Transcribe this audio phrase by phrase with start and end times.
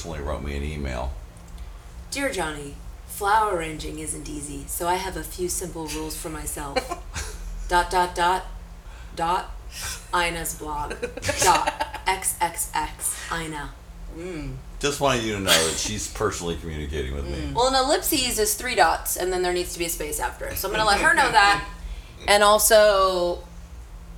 [0.00, 1.12] personally wrote me an email.
[2.10, 2.74] Dear Johnny,
[3.06, 6.78] flower arranging isn't easy, so I have a few simple rules for myself.
[7.68, 8.46] dot dot dot
[9.14, 9.50] dot
[10.14, 10.94] Ina's blog
[11.44, 13.72] dot xxx Ina.
[14.16, 14.54] Mm.
[14.78, 17.36] Just wanted you to know that she's personally communicating with me.
[17.36, 17.54] Mm.
[17.54, 20.46] Well, an ellipses is three dots, and then there needs to be a space after
[20.46, 20.56] it.
[20.56, 21.62] So I'm gonna let her know that.
[22.26, 23.44] And also,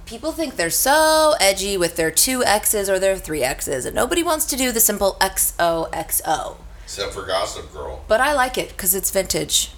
[0.07, 4.23] people think they're so edgy with their two X's or their three X's, and nobody
[4.23, 6.57] wants to do the simple XOXO.
[6.85, 8.05] Except for Gossip Girl.
[8.09, 9.73] But I like it because it's vintage,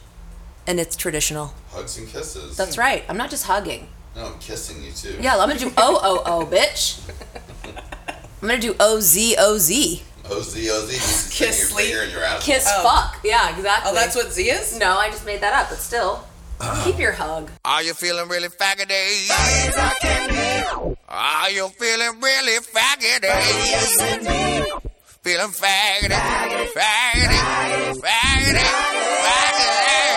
[0.66, 1.54] and it's traditional.
[1.70, 2.56] Hugs and kisses.
[2.56, 3.04] That's right.
[3.08, 3.88] I'm not just hugging.
[4.16, 5.16] No, I'm kissing you too.
[5.20, 7.00] Yeah, I'm gonna do O O O, bitch.
[8.42, 10.02] I'm gonna do O Z O Z.
[10.30, 11.86] OZ, OZ, Kiss stick your sleep.
[11.88, 12.42] finger in your ass.
[12.46, 12.82] Kiss Oh.
[12.82, 13.20] fuck.
[13.22, 13.90] Yeah, exactly.
[13.90, 14.78] Oh, that's what Z is?
[14.78, 16.24] No, I just made that up, but still.
[16.84, 17.50] Keep your hug.
[17.64, 19.30] Are you feeling really faggoty?
[21.08, 23.30] Are you feeling really faggoty?
[25.22, 26.18] Feeling faggoty,
[26.76, 27.38] faggoty,
[28.00, 28.64] faggoty,
[29.24, 30.13] faggoty.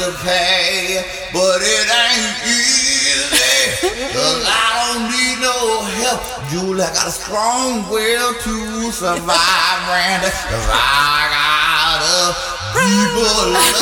[0.00, 3.84] To pay, but it ain't easy.
[4.16, 6.24] Cause I don't need no help.
[6.48, 10.32] Julie, I got a strong will to survive, Randy.
[10.32, 12.32] Cause I got a
[12.80, 13.76] deeper love.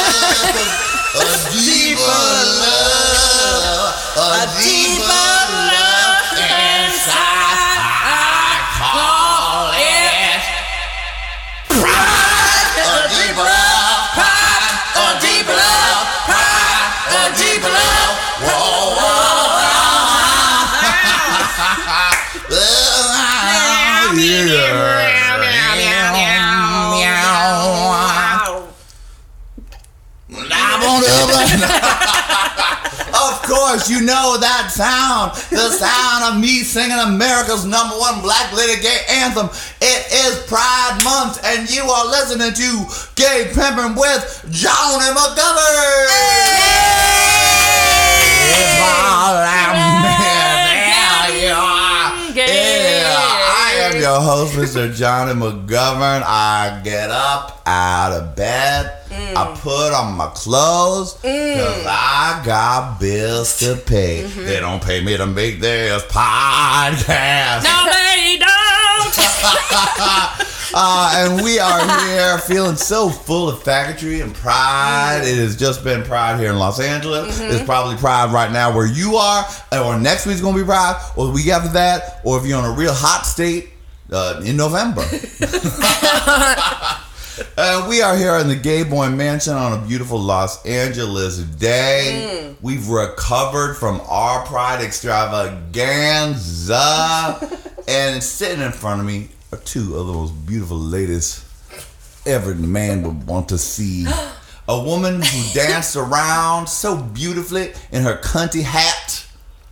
[1.14, 2.26] A deeper
[2.66, 5.38] love, a deeper
[5.70, 7.78] love inside.
[8.02, 10.42] I call it
[11.78, 12.74] pride.
[12.82, 13.67] A deeper
[33.88, 35.32] You know that sound.
[35.48, 39.48] The sound of me singing America's number one black lady gay anthem.
[39.80, 42.70] It is Pride Month, and you are listening to
[43.16, 46.08] Gay Pimpin' with Johnny McGovern.
[48.52, 48.78] If
[54.00, 54.94] Your host, Mr.
[54.94, 56.22] Johnny McGovern.
[56.24, 58.94] I get up out of bed.
[59.10, 59.58] I mm.
[59.58, 61.22] put on my clothes mm.
[61.22, 64.22] because I got bills to pay.
[64.22, 64.44] Mm-hmm.
[64.44, 67.64] They don't pay me to make this podcast.
[67.64, 68.48] No, they don't.
[70.74, 75.22] Uh, and we are here feeling so full of faggotry and pride.
[75.24, 75.32] Mm.
[75.32, 77.40] It has just been pride here in Los Angeles.
[77.40, 77.54] Mm-hmm.
[77.54, 81.26] It's probably pride right now where you are, or next week's gonna be pride, or
[81.28, 83.70] the week after that, or if you're in a real hot state
[84.12, 85.02] uh, in November.
[87.56, 92.52] Uh, we are here in the Gay Boy Mansion on a beautiful Los Angeles day.
[92.60, 97.58] We've recovered from our Pride extravaganza.
[97.88, 101.44] and sitting in front of me are two of the most beautiful ladies
[102.26, 104.06] every man would want to see.
[104.68, 109.24] A woman who danced around so beautifully in her cunty hat.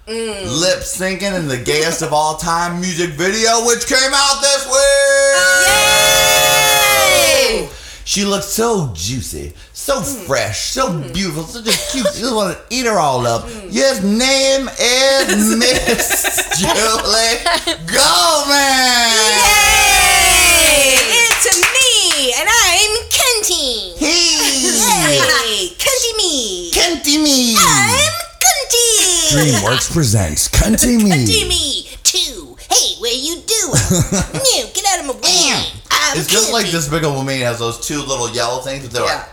[0.07, 0.61] Mm.
[0.61, 5.35] Lip syncing in the gayest of all time music video, which came out this week.
[7.65, 7.69] Yay!
[8.05, 10.27] She looked so juicy, so mm.
[10.29, 11.13] fresh, so mm.
[11.13, 12.05] beautiful, such a cute.
[12.05, 13.49] You just want to eat her all up.
[13.69, 17.43] Yes, name is Miss Julie
[17.91, 19.35] Goldman.
[19.43, 23.99] Hey, it's me, and I'm Cunty.
[23.99, 24.39] Hey,
[25.27, 26.71] Hey, Cunty me.
[26.71, 27.57] Cunty me.
[27.59, 28.26] I'm
[28.71, 29.33] Cunty.
[29.33, 31.11] DreamWorks presents Cunty me.
[31.11, 32.57] Cunty me too.
[32.71, 33.83] Hey, where you doing?
[34.35, 35.73] no, get out of my way.
[35.91, 36.73] I'm It's just like Cunty.
[36.73, 39.27] Despicable Me has those two little yellow things, but they're like,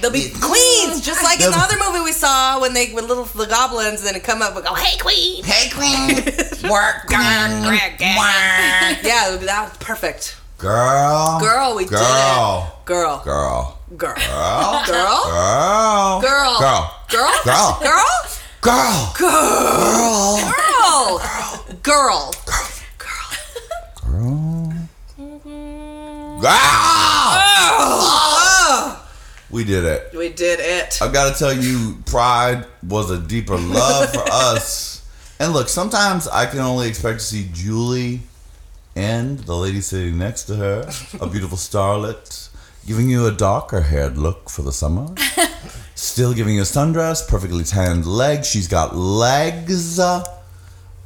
[0.00, 3.24] They'll be queens, just like in the other movie we saw when they with little
[3.24, 6.16] the goblins, and then it come up and go, "Hey, queen." Hey, queen,
[6.70, 8.00] work, queen, work.
[8.00, 10.36] Yeah, that was perfect.
[10.58, 12.00] Girl, Girl, we did girl,
[12.82, 12.86] it.
[12.86, 16.20] Girl, girl, girl, girl, girl, girl, Girl.
[16.20, 18.06] girl, girl, girl,
[18.60, 20.38] girl, girl,
[21.82, 22.32] girl,
[22.98, 23.24] girl,
[24.02, 24.72] Girl.
[27.72, 29.06] Ah!
[29.50, 30.14] We did it.
[30.16, 30.98] We did it.
[31.02, 35.02] I gotta tell you, Pride was a deeper love for us.
[35.38, 38.20] And look, sometimes I can only expect to see Julie
[38.94, 40.88] and the lady sitting next to her,
[41.20, 42.48] a beautiful starlet,
[42.86, 45.08] giving you a darker haired look for the summer.
[46.02, 48.48] Still giving you a sundress, perfectly tanned legs.
[48.48, 50.24] She's got legs, a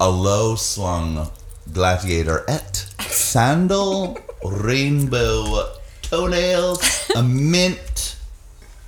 [0.01, 1.31] low slung
[1.73, 8.17] gladiator et sandal, rainbow toenails, a mint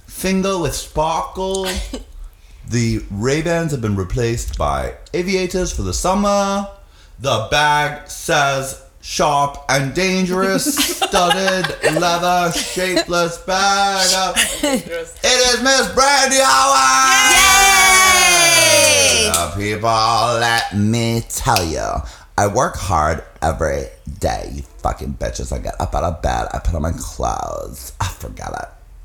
[0.06, 1.68] finger with sparkle.
[2.68, 6.68] The Ray-Bans have been replaced by aviators for the summer.
[7.18, 11.66] The bag says sharp and dangerous, studded
[12.00, 14.36] leather shapeless bag.
[14.64, 17.36] It is Miss Brandy Howard!
[19.28, 21.86] Uh, people, let me tell you,
[22.36, 23.84] I work hard every
[24.18, 25.52] day, you fucking bitches.
[25.52, 27.92] I get up out of bed, I put on my clothes.
[28.00, 28.50] I forget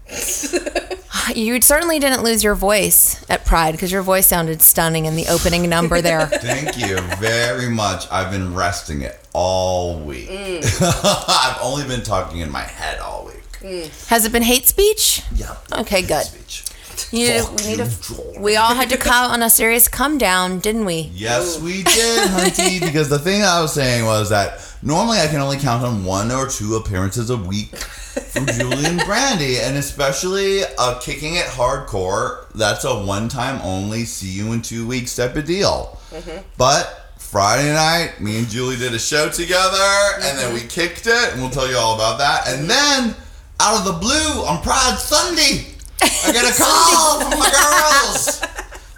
[0.08, 0.98] it.
[1.36, 5.28] You certainly didn't lose your voice at Pride because your voice sounded stunning in the
[5.28, 6.26] opening number there.
[6.28, 8.10] Thank you very much.
[8.12, 10.30] I've been resting it all week.
[10.30, 10.62] Mm.
[11.30, 13.44] I've only been talking in my head all week.
[13.62, 14.08] Mm.
[14.08, 15.22] Has it been hate speech?
[15.36, 15.56] Yeah.
[15.72, 16.26] Okay, good.
[16.26, 16.66] Speech.
[17.12, 20.60] You, we, need you, to, we all had to come on a serious come down,
[20.60, 21.12] didn't we?
[21.14, 22.80] Yes, we did, Hunty.
[22.86, 26.32] because the thing I was saying was that normally I can only count on one
[26.32, 27.74] or two appearances a week
[28.12, 32.50] from Julie and Brandy, and especially uh, kicking it hardcore.
[32.54, 35.98] That's a one-time only, see you in two weeks type of deal.
[36.12, 36.42] Mm-hmm.
[36.58, 39.78] But Friday night, me and Julie did a show together,
[40.16, 40.54] and then mm-hmm.
[40.56, 42.48] we kicked it, and we'll tell you all about that.
[42.48, 43.08] And mm-hmm.
[43.08, 43.16] then,
[43.60, 45.68] out of the blue, on Pride Sunday,
[46.02, 48.42] I get a call from my girls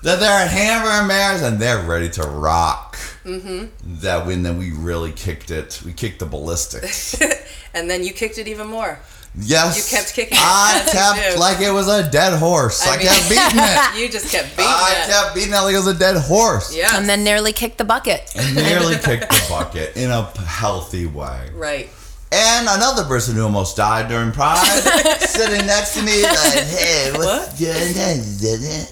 [0.03, 2.92] that they're at Hanover and Mares and they're ready to rock.
[3.25, 3.65] Mm-hmm.
[4.01, 5.81] That when then we really kicked it.
[5.85, 7.15] We kicked the ballistics.
[7.75, 8.99] And then you kicked it even more.
[9.35, 10.43] Yes, You kept kicking it.
[10.43, 11.39] I kept do.
[11.39, 12.85] like it was a dead horse.
[12.85, 13.99] I, I mean- kept beating it.
[13.99, 15.09] You just kept beating I it.
[15.09, 16.75] I kept beating it like it was a dead horse.
[16.75, 16.95] yeah.
[16.95, 18.31] And then nearly kicked the bucket.
[18.37, 21.49] And nearly kicked the bucket in a healthy way.
[21.55, 21.89] right.
[22.35, 24.65] And another person who almost died during Pride,
[25.19, 28.17] sitting next to me, like, hey, what's going on?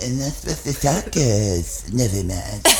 [0.06, 1.92] And that's supposed to talk us.
[1.92, 2.62] Never mind.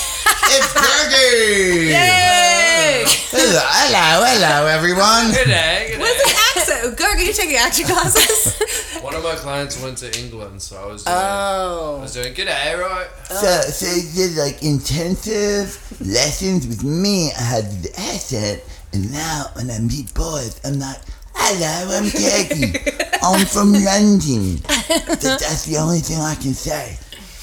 [0.54, 1.94] It's Greggy!
[1.94, 3.06] Hey!
[3.32, 5.32] Hello, hello, hello, everyone.
[5.32, 6.34] Good day, good What's day.
[6.34, 6.98] the accent?
[6.98, 9.02] Greg, are you taking acting classes?
[9.02, 11.22] One of my clients went to England, so I was doing, oh.
[11.22, 12.02] I oh.
[12.02, 13.08] was doing good day, right?
[13.30, 13.36] Oh.
[13.36, 17.32] So, so you did like intensive lessons with me.
[17.32, 18.62] I had the accent,
[18.94, 20.98] and now when I meet boys, I'm like,
[21.34, 22.76] hello, I'm Keggy.
[23.24, 24.58] I'm from London.
[24.88, 26.98] That, that's the only thing I can say.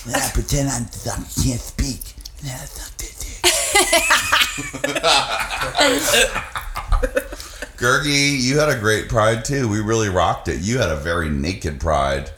[0.04, 2.14] When I pretend I'm, I can't speak.
[2.40, 3.42] And then I suck their dick.
[7.78, 9.68] Gergie, you had a great Pride too.
[9.68, 10.60] We really rocked it.
[10.60, 12.30] You had a very naked Pride.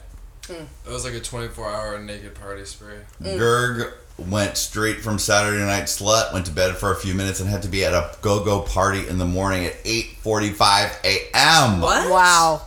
[0.49, 2.95] It was like a 24 hour naked party spree.
[3.21, 3.93] Gerg
[4.29, 7.61] went straight from Saturday Night Slut, went to bed for a few minutes, and had
[7.63, 11.81] to be at a go-go party in the morning at 8:45 a.m.
[11.81, 12.09] What?
[12.09, 12.61] Wow.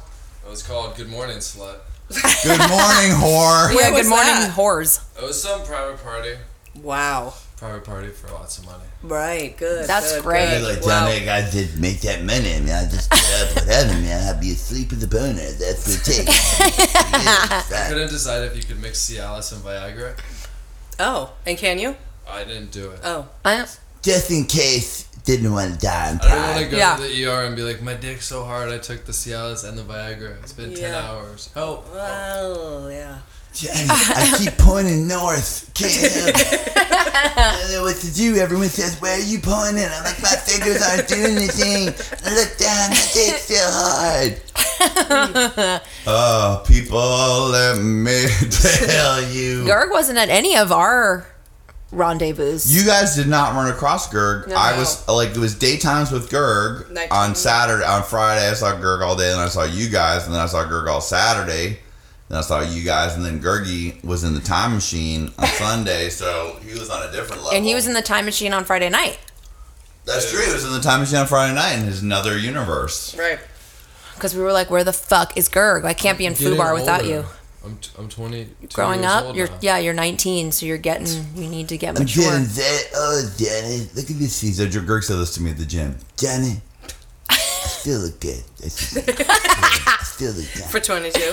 [0.47, 1.77] It was called Good Morning Slut.
[2.45, 3.75] Good morning, whore.
[3.75, 4.53] Yeah, good morning, that?
[4.55, 5.01] whores.
[5.19, 6.35] It was some private party.
[6.83, 7.33] Wow.
[7.57, 8.85] Private party for lots of money.
[9.03, 9.57] Right.
[9.57, 9.87] Good.
[9.89, 10.49] That's good, great.
[10.51, 10.63] good.
[10.77, 10.89] Like, Wow.
[10.89, 12.87] down there, guys, just make that money, man.
[12.87, 14.29] I just get up, whatever, man.
[14.35, 15.35] I'll be asleep with the boner.
[15.53, 16.61] That's what it takes.
[16.61, 20.15] I couldn't decide if you could mix Cialis and Viagra.
[20.99, 21.97] Oh, and can you?
[22.29, 23.01] I didn't do it.
[23.05, 23.29] Oh.
[23.45, 23.67] I,
[24.03, 26.65] Just in case, didn't want to die in I didn't want pride.
[26.65, 26.97] to go Yeah.
[26.97, 29.77] to the ER and be like, my dick's so hard, I took the Cialis and
[29.79, 30.41] the Viagra.
[30.43, 31.01] It's been 10 Yeah.
[31.11, 31.51] hours.
[31.55, 31.87] Help.
[31.93, 33.19] Oh, yeah.
[33.55, 35.71] Johnny, I keep pointing north.
[35.75, 36.73] Can't help it.
[36.77, 38.37] I don't know what to do.
[38.37, 39.85] Everyone says, Where are you pointing?
[39.85, 41.89] I'm like, My fingers aren't doing anything.
[42.25, 44.41] I look down, my dick's still hard.
[46.07, 49.65] Oh, people, let me tell you.
[49.65, 51.27] Gerg wasn't at any of our
[51.93, 52.59] rendezvous.
[52.65, 54.49] You guys did not run across Gerg.
[54.49, 54.57] No.
[54.57, 57.35] I was like, it was daytimes with Gerg Night on.
[57.37, 57.85] Saturday.
[57.85, 60.47] On Friday, I saw Gerg all day, and I saw you guys, and then I
[60.47, 61.79] saw Gerg all Saturday.
[62.35, 66.09] Then I saw you guys, and then Gergie was in the time machine on Sunday,
[66.09, 67.57] so he was on a different level.
[67.57, 69.21] and he was in the time machine on Friday night
[70.05, 70.45] That's true.
[70.45, 73.17] He was in the time machine on Friday night in his another universe.
[73.17, 73.39] Right.
[74.17, 75.85] because we were like, "Where the fuck is Gerg?
[75.85, 77.13] I can't be in Getting Fubar without older.
[77.15, 77.25] you."
[77.65, 78.49] I'm, t- I'm 20.
[78.73, 79.59] Growing years up, old you're now.
[79.61, 82.83] yeah, you're 19, so you're getting you need to get I'm getting that.
[82.97, 84.41] Oh, Danny, Look at this.
[84.41, 85.99] He said, Gerg said this to me at the gym.
[86.17, 86.57] Danny,
[87.31, 88.43] I still look good.
[88.65, 88.69] I
[90.03, 90.69] still look young.
[90.69, 91.33] For 22.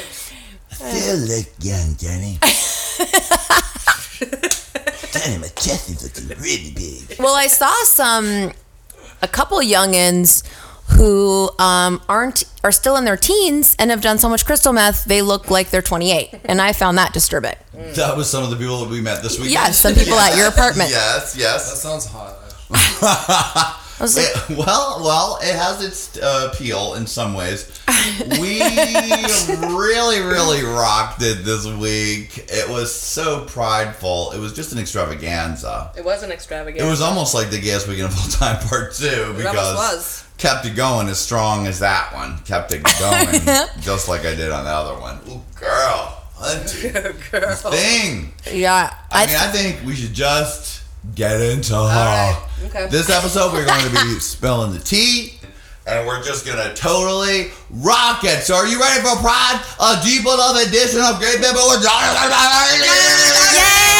[0.72, 2.40] Still look young, Johnny.
[5.12, 7.20] Johnny, my chest is looking really big.
[7.20, 8.52] Well, I saw some,
[9.22, 10.44] a couple youngins
[10.98, 15.06] who um, aren't are still in their teens and have done so much crystal meth
[15.06, 17.56] they look like they're 28, and I found that disturbing.
[17.74, 20.38] That was some of the people that we met this week Yes, some people at
[20.38, 20.90] your apartment.
[20.92, 22.36] Yes, yes That sounds hot.
[22.76, 27.70] I was like, It- well, well, it has its uh, appeal in some ways.
[28.40, 28.62] We
[29.76, 32.46] really, really rocked it this week.
[32.52, 34.32] It was so prideful.
[34.32, 35.92] It was just an extravaganza.
[35.96, 36.86] It was an extravaganza.
[36.86, 40.26] It was almost like the gayest weekend of all time part two because was.
[40.38, 42.40] kept it going as strong as that one.
[42.40, 45.20] Kept it going just like I did on the other one.
[45.30, 46.92] Ooh, girl, hunty,
[47.32, 47.56] Girl.
[47.72, 48.34] thing.
[48.52, 50.81] yeah, I I, mean, I think we should just
[51.16, 51.80] get into her.
[51.84, 52.88] right, okay.
[52.88, 55.40] This episode, we're going to be spilling the tea,
[55.88, 58.44] and we're just going to totally rock it.
[58.44, 59.62] So, are you ready for Pride?
[59.80, 63.91] A deep love edition of Great People with if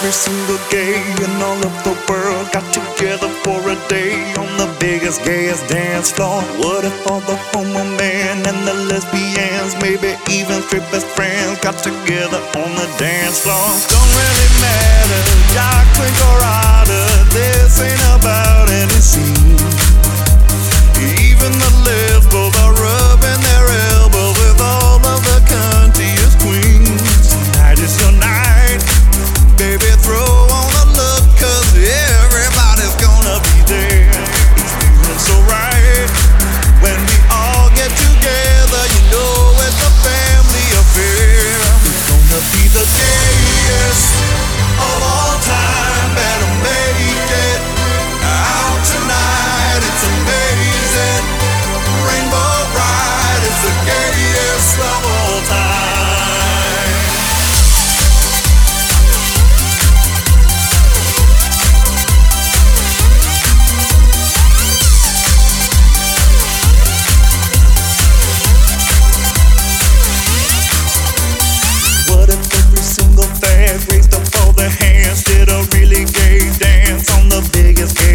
[0.00, 4.64] every single gay in all of the world got together for a day on the
[4.80, 6.40] biggest, gayest dance floor?
[6.56, 11.76] What if all the homo men and the lesbians, maybe even straight best friends, got
[11.84, 13.68] together on the dance floor?
[13.92, 15.20] Don't really matter,
[15.52, 17.04] dark, twink, or otter.
[17.36, 19.60] This ain't about any scene.
[21.28, 23.49] Even the lesbos are rubbing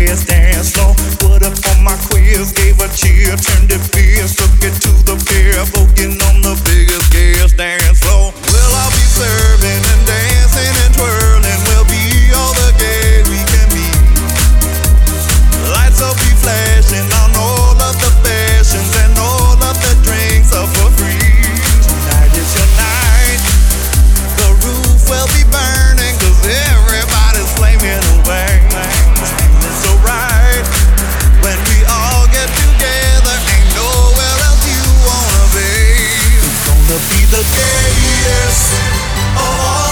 [0.06, 0.94] dance floor?
[1.26, 4.36] What if all my queers gave a cheer, turned it fierce,
[37.36, 38.72] the gayest
[39.36, 39.85] of all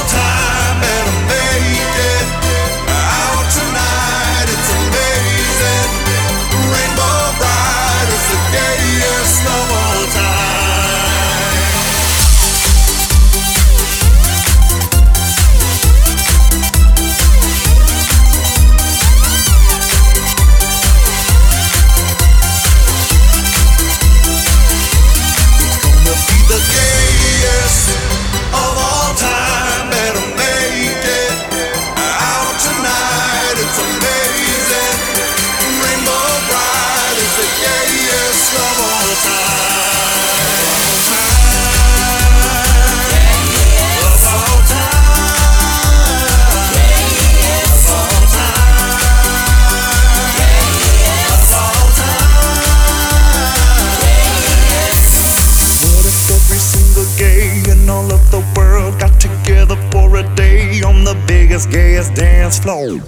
[61.54, 62.98] biggest, gayest dance floor?
[62.98, 63.00] Wow!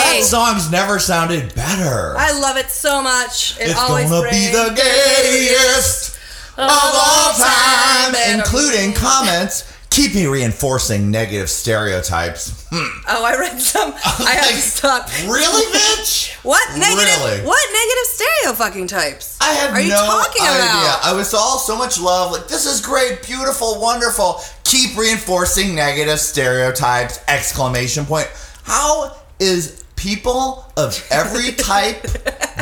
[0.00, 2.14] That song's never sounded better.
[2.16, 3.58] I love it so much.
[3.60, 6.16] It it's always gonna be the gayest
[6.56, 9.72] of all time, and- including comments.
[9.88, 12.66] Keep me reinforcing negative stereotypes.
[12.70, 12.98] Hmm.
[13.08, 13.94] Oh, I read some.
[14.04, 15.08] I have to stop.
[15.24, 16.34] Really, bitch?
[16.44, 17.24] What negative?
[17.24, 17.46] Really?
[17.46, 19.38] What negative stereo fucking types?
[19.40, 20.60] I have Are you no talking idea.
[20.60, 21.00] about?
[21.04, 22.32] I was all so much love.
[22.32, 24.40] Like this is great, beautiful, wonderful.
[24.66, 27.20] Keep reinforcing negative stereotypes!
[27.28, 28.28] Exclamation point.
[28.64, 32.04] How is people of every type,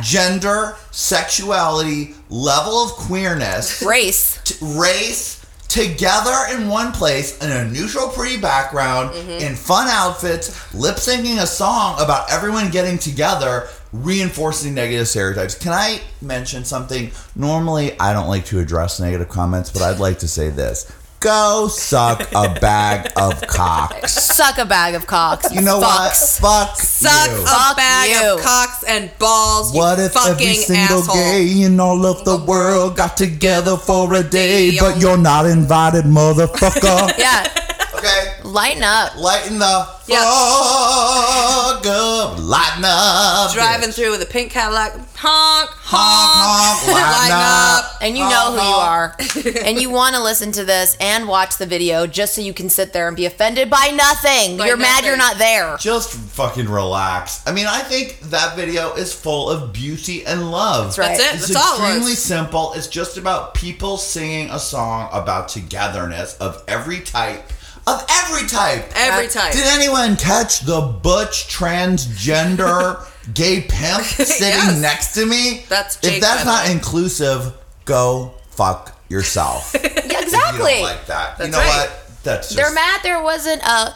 [0.03, 4.39] gender, sexuality, level of queerness, race.
[4.45, 9.43] t- race, together in one place in a neutral, pretty background, mm-hmm.
[9.43, 15.55] in fun outfits, lip syncing a song about everyone getting together, reinforcing negative stereotypes.
[15.55, 17.13] Can I mention something?
[17.35, 20.93] Normally, I don't like to address negative comments, but I'd like to say this.
[21.25, 24.13] Go suck a bag of cocks.
[24.13, 25.51] Suck a bag of cocks.
[25.55, 26.43] You know Fucks.
[26.43, 26.69] what?
[26.69, 27.41] Fuck Suck you.
[27.43, 28.35] a Fuck bag you.
[28.35, 29.73] of cocks and balls.
[29.75, 31.15] What you if fucking every single asshole.
[31.15, 36.05] gay in all of the world got together for a day, but you're not invited,
[36.05, 37.13] motherfucker?
[37.19, 37.49] Yeah,
[37.97, 39.17] okay, lighten up.
[39.17, 40.21] lighten the Yeah.
[40.21, 43.53] fuck up, lighten up.
[43.53, 43.95] Driving bitch.
[43.95, 44.93] through with a pink Cadillac.
[45.17, 47.85] Honk, honk, honk, Lighten lighten up.
[47.95, 48.03] up.
[48.03, 49.17] And you know who you are.
[49.65, 52.69] and you want to listen to this and watch the video just so you can
[52.69, 54.59] sit there and be offended by nothing.
[54.59, 55.07] By you're mad nothing.
[55.07, 55.77] you're not there.
[55.79, 57.43] Just fucking relax.
[57.47, 60.87] I mean, I think that video is full of beauty and love.
[60.97, 61.19] That's right.
[61.19, 61.37] That's it.
[61.37, 62.23] It's That's all it extremely was.
[62.23, 62.73] simple.
[62.75, 67.43] It's just about people singing a song about togetherness of every type.
[67.87, 68.91] Of every type.
[68.95, 69.53] Every type.
[69.53, 74.81] Did anyone catch the butch transgender gay pimp sitting Yes.
[74.81, 75.65] next to me?
[75.69, 76.73] That's if that's by not way.
[76.73, 77.53] inclusive,
[77.85, 79.75] go fuck yourself.
[79.85, 80.73] Yeah, If you exactly.
[80.75, 81.39] don't like that.
[81.39, 81.89] you That's know right.
[81.89, 82.01] what?
[82.23, 83.95] That's just They're mad there wasn't a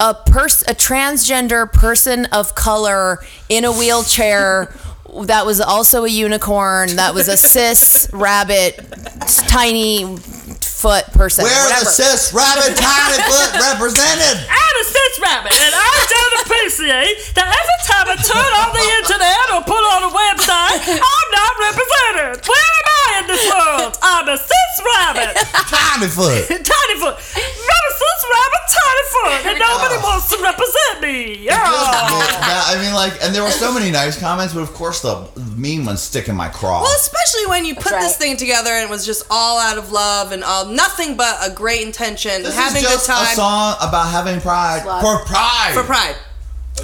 [0.00, 4.74] a pers- a transgender person of color in a wheelchair
[5.22, 8.76] that was also a unicorn that was a cis rabbit
[9.48, 10.02] tiny
[10.84, 11.88] foot person Where whatever.
[11.88, 14.36] the cis rabbit tiny foot represented?
[14.44, 18.84] I'm a cis rabbit, and I don't appreciate that every time I turn on the
[19.00, 22.44] internet or put on a website, I'm not represented.
[22.44, 23.96] Where am I in this world?
[24.04, 25.32] I'm a cis rabbit,
[25.72, 26.52] Tiny foot.
[26.52, 27.16] tiny foot.
[27.16, 31.48] I'm a cis rabbit, tiny foot, and nobody wants to represent me.
[31.48, 31.64] Yeah.
[31.64, 35.24] yeah, I mean, like, and there were so many nice comments, but of course the
[35.56, 36.82] mean ones stick in my craw.
[36.82, 38.02] Well, especially when you put right.
[38.02, 41.36] this thing together and it was just all out of love and all nothing but
[41.42, 44.84] a great intention, this having is a good just time a song about having pride
[44.84, 45.00] Love.
[45.02, 45.72] for pride.
[45.74, 46.16] for pride.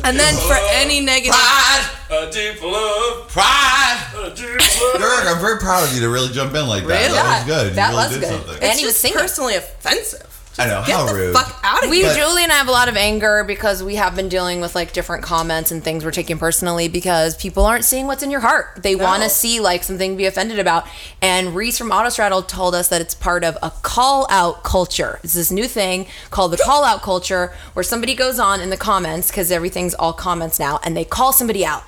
[0.04, 3.28] And then for any negative, Pride, A deep love.
[3.28, 3.98] pride.
[4.14, 4.98] A deep love.
[5.00, 7.00] Derek, I'm very proud of you to really jump in like that.
[7.02, 7.12] Really?
[7.14, 7.68] That was good.
[7.70, 8.30] You That really was did good.
[8.30, 8.54] something.
[8.54, 9.18] And it's he was just singing.
[9.18, 10.29] personally offensive.
[10.58, 11.32] I know Get how the rude.
[11.34, 12.12] fuck out of we here.
[12.12, 14.92] Julie and I have a lot of anger because we have been dealing with like
[14.92, 18.82] different comments and things we're taking personally because people aren't seeing what's in your heart.
[18.82, 20.86] They want to see like something to be offended about.
[21.22, 25.20] And Reese from Autostraddle told us that it's part of a call out culture.
[25.22, 28.76] It's this new thing called the call out culture where somebody goes on in the
[28.76, 31.84] comments because everything's all comments now and they call somebody out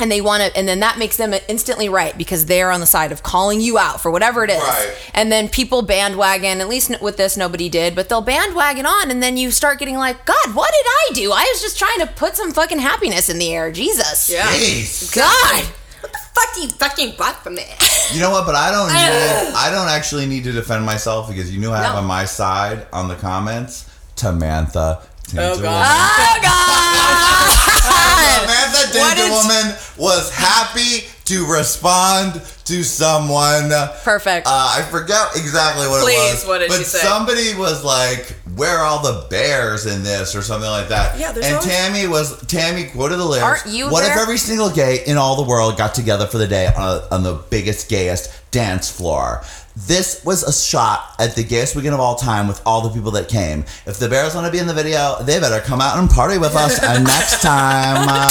[0.00, 2.86] and they want to and then that makes them instantly right because they're on the
[2.86, 4.94] side of calling you out for whatever it is Right.
[5.14, 9.22] and then people bandwagon at least with this nobody did but they'll bandwagon on and
[9.22, 12.06] then you start getting like god what did i do i was just trying to
[12.06, 14.46] put some fucking happiness in the air jesus Yeah.
[14.46, 15.14] Jeez.
[15.14, 15.64] god
[16.00, 17.64] What the fuck do you fucking want from me?
[18.14, 18.46] You know what?
[18.46, 19.54] But I don't need.
[19.54, 21.98] I don't actually need to defend myself because you know I have No.
[22.00, 23.84] on my side on the comments.
[24.16, 25.02] Tamantha.
[25.28, 25.86] Tinta God.
[25.86, 27.48] Oh god
[27.88, 33.70] Samantha What Dinka is- Woman was happy to respond to someone.
[34.02, 36.40] perfect Uh, I forget exactly what Please, it was.
[36.40, 36.98] Please, what did but she say?
[36.98, 41.18] somebody was like, "Where are all the bears in this?" or something like that.
[41.18, 43.44] Yeah, there's and always- Tammy was Tammy quoted the lyrics.
[43.64, 46.38] Aren't you a What if every single gay in all the world got together for
[46.38, 49.42] the day on, a, on the biggest, gayest dance floor?
[49.86, 53.12] This was a shot at the gayest weekend of all time with all the people
[53.12, 53.60] that came.
[53.86, 56.36] If the Bears want to be in the video, they better come out and party
[56.36, 58.08] with us uh, next time.
[58.08, 58.28] Uh,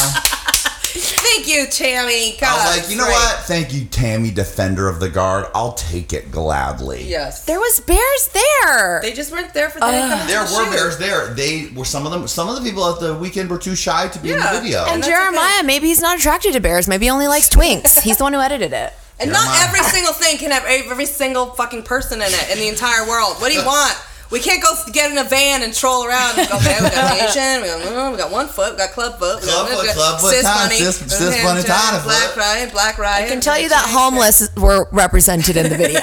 [0.99, 2.35] Thank you, Tammy.
[2.41, 3.13] God, I was like, you know great.
[3.13, 3.37] what?
[3.45, 5.45] Thank you, Tammy, defender of the guard.
[5.55, 7.03] I'll take it gladly.
[7.05, 7.45] Yes.
[7.45, 9.85] there was bears there They just weren't there for the
[10.27, 11.33] There were bears there.
[11.33, 12.27] They were some of them.
[12.27, 14.83] Some of the people at the weekend were too shy to be in the video.
[14.85, 18.17] and that's jeremiah maybe he's not attracted to bears maybe he only likes twinks he's
[18.17, 19.45] the one who edited it And Jeremiah.
[19.47, 23.07] not every single thing can have every single fucking person in it in the entire
[23.07, 23.37] world.
[23.41, 23.95] What do you want?
[24.29, 26.37] We can't go get in a van and troll around.
[26.37, 29.17] And go, okay, we got Asian, we got, we got one foot, we got club
[29.17, 31.43] foot, we Club got, foot, we got club foot, cis tiny, bunny, cis- cis okay,
[31.43, 32.37] bunny, tiny black foot.
[32.37, 33.25] Ryan, black Ryan.
[33.25, 36.01] I can tell you that homeless were represented in the video.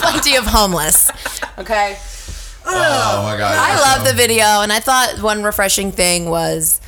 [0.00, 1.10] Plenty of homeless.
[1.58, 1.96] Okay.
[2.66, 3.56] oh my god!
[3.58, 6.78] I love the video, and I thought one refreshing thing was,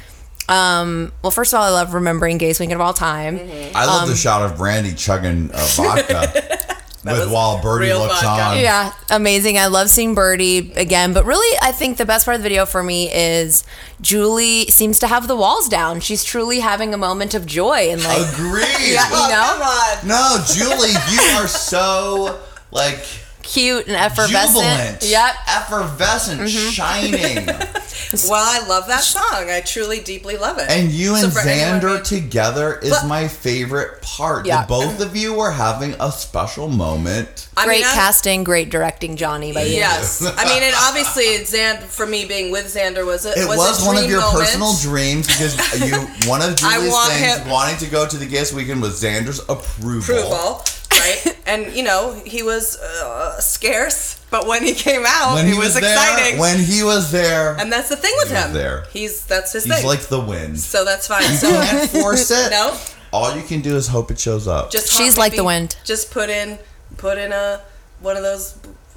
[0.50, 3.38] um, well, first of all, I love remembering Gay Weekend of all time.
[3.74, 6.58] I love Um, the shot of Brandy chugging uh, vodka
[7.04, 8.42] with while Birdie looks vodka.
[8.56, 8.58] on.
[8.60, 9.56] Yeah, amazing.
[9.58, 12.66] I love seeing Birdie again, but really, I think the best part of the video
[12.66, 13.64] for me is
[14.02, 16.00] Julie seems to have the walls down.
[16.00, 18.66] She's truly having a moment of joy and like, Agreed.
[18.80, 20.08] you know, Come on.
[20.08, 22.38] No, Julie, you are so
[22.70, 22.98] like
[23.50, 24.54] cute and effervescent.
[24.54, 25.02] jubilant.
[25.04, 25.34] Yep.
[25.48, 26.70] Effervescent, mm-hmm.
[26.70, 27.48] shining.
[28.28, 29.50] Well, I love that song.
[29.50, 30.68] I truly, deeply love it.
[30.68, 34.46] And you So and for anyone Xander who- together is But- my favorite part.
[34.46, 34.58] Yeah.
[34.58, 37.48] That both of you were having a special moment.
[37.56, 39.52] I great mean, casting, great directing, Johnny.
[39.52, 39.74] By you.
[39.76, 43.58] Yes, I mean, and obviously, Xander for me being with Xander was a It was,
[43.58, 44.44] was, a one of your moment.
[44.46, 45.94] personal dreams because you
[46.28, 49.00] one of I Julie's want things him- wanting to go to the Gayest Weekend was
[49.00, 50.00] Xander's approval.
[50.16, 51.36] approval, right?
[51.46, 55.58] and you know, he was uh, scarce, but when he came out, When it he
[55.58, 56.38] was, was, there, exciting.
[56.38, 58.52] when he was there, and that's the thing with He was him.
[58.52, 58.84] there.
[58.92, 59.86] He's that's his he's thing.
[59.86, 60.58] like the wind.
[60.60, 61.22] so that's fine.
[61.22, 62.50] You So can't force it.
[62.50, 62.76] no,
[63.12, 64.70] All you can do is hope it shows up.
[64.70, 65.76] just She's hot like the wind.
[65.84, 66.58] Just put in
[66.96, 67.60] put in a
[68.00, 68.56] one of those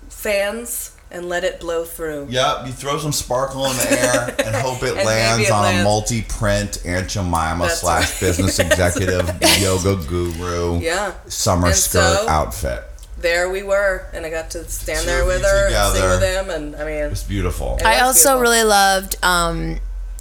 [0.09, 2.27] fans and let it blow through.
[2.29, 5.73] Yep, you throw some sparkle in the air and hope it And lands it on
[5.75, 8.19] a multi-print Aunt Jemima That's slash right.
[8.19, 9.29] business executive
[9.61, 11.13] yoga guru Yeah.
[11.27, 12.83] summer And skirt so- outfit.
[13.19, 16.01] There we were, and I got to stand Two there with you her and sing
[16.01, 16.09] together.
[16.09, 17.77] with him, and I mean, It's beautiful.
[17.77, 18.41] It I was also beautiful.
[18.41, 19.15] really loved.
[19.23, 19.79] um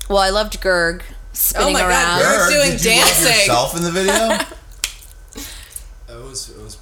[0.09, 1.03] Well, I loved Gerg
[1.33, 2.21] spinning Oh my God, around.
[2.21, 2.39] Gerg.
[2.39, 3.25] Gerg, doing did you dancing.
[3.25, 4.39] love yourself in the video?
[6.09, 6.82] It was it was pretty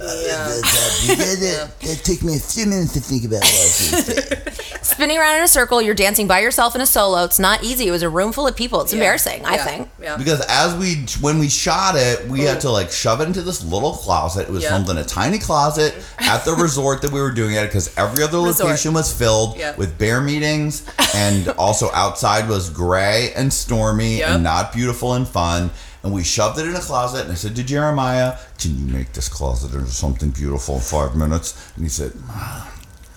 [0.00, 1.68] Yeah.
[1.80, 5.38] It took me a few minutes to think about what I was going spinning around
[5.38, 5.82] in a circle.
[5.82, 7.24] You're dancing by yourself in a solo.
[7.24, 7.88] It's not easy.
[7.88, 8.80] It was a room full of people.
[8.82, 9.44] It's embarrassing.
[9.44, 9.88] I think.
[10.00, 10.16] Yeah.
[10.16, 13.64] Because as we when we shot it, we had to like shove it into this
[13.64, 14.42] little closet.
[14.48, 14.70] It was Yeah.
[14.70, 18.22] filmed in a tiny closet at the resort that we were doing it because every
[18.22, 18.68] other Resort.
[18.70, 19.74] location was filled Yeah.
[19.76, 24.28] with bear meetings, and also outside was gray and stormy Yep.
[24.30, 25.70] and not beautiful and fun.
[26.06, 29.12] And we shoved it in a closet, and I said to Jeremiah, "Can you make
[29.12, 32.72] this closet into something beautiful in five minutes?" And he said, "Ah,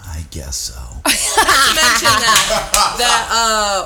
[0.08, 0.73] "I guess so."
[1.06, 3.28] mention that that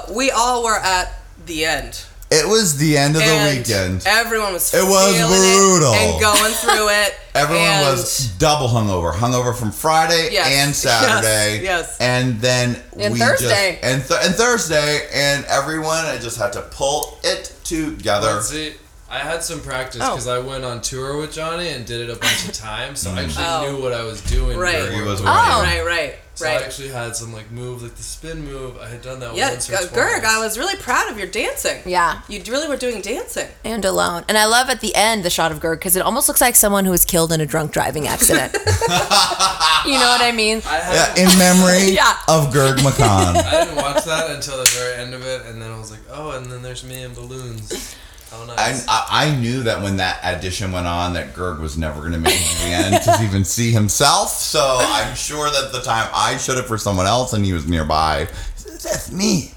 [0.08, 2.02] uh, we all were at the end.
[2.32, 4.04] It was the end of the weekend.
[4.08, 5.92] Everyone was It was brutal.
[5.94, 7.14] it and going through it.
[7.36, 10.48] Everyone was double hungover, hungover from Friday Yes.
[10.48, 11.98] and Saturday, Yes, yes.
[12.00, 13.74] and then And we Thursday.
[13.82, 18.36] just, and, th- and Thursday, and everyone I just had to pull it together.
[18.36, 18.74] But see,
[19.14, 20.10] I had some practice Oh.
[20.16, 23.12] because I went on tour with Johnny and did it a bunch of times, so
[23.12, 23.72] I actually Oh.
[23.72, 24.58] knew what I was doing.
[24.58, 24.78] Right.
[24.78, 25.38] during He was the winning.
[25.40, 25.54] wedding.
[25.56, 25.62] Oh.
[25.62, 28.76] right, right, So I actually had some like move, like the spin move.
[28.82, 29.92] I had done that Yeah, once or uh, twice.
[29.92, 31.80] Gerg, I was really proud of your dancing.
[31.86, 32.22] Yeah.
[32.28, 33.48] You really were doing dancing.
[33.64, 34.26] And alone.
[34.28, 36.56] And I love at the end the shot of Gerg because it almost looks like
[36.56, 38.52] someone who was killed in a drunk driving accident.
[39.86, 40.64] you know what I mean?
[40.66, 42.18] I Yeah, hadn't, in memory Yeah.
[42.28, 43.36] of Gerg McCon.
[43.46, 46.02] I didn't watch that until the very end of it, and then I was like,
[46.12, 47.96] oh, and then there's me in balloons.
[48.34, 48.88] How I, nice.
[48.88, 52.20] I, I knew that when that audition went on, that Gerg was never going to
[52.20, 54.30] make it to the end to even see himself.
[54.30, 57.68] So I'm sure that the time I showed it for someone else and he was
[57.68, 58.28] nearby,
[58.64, 59.52] That's me.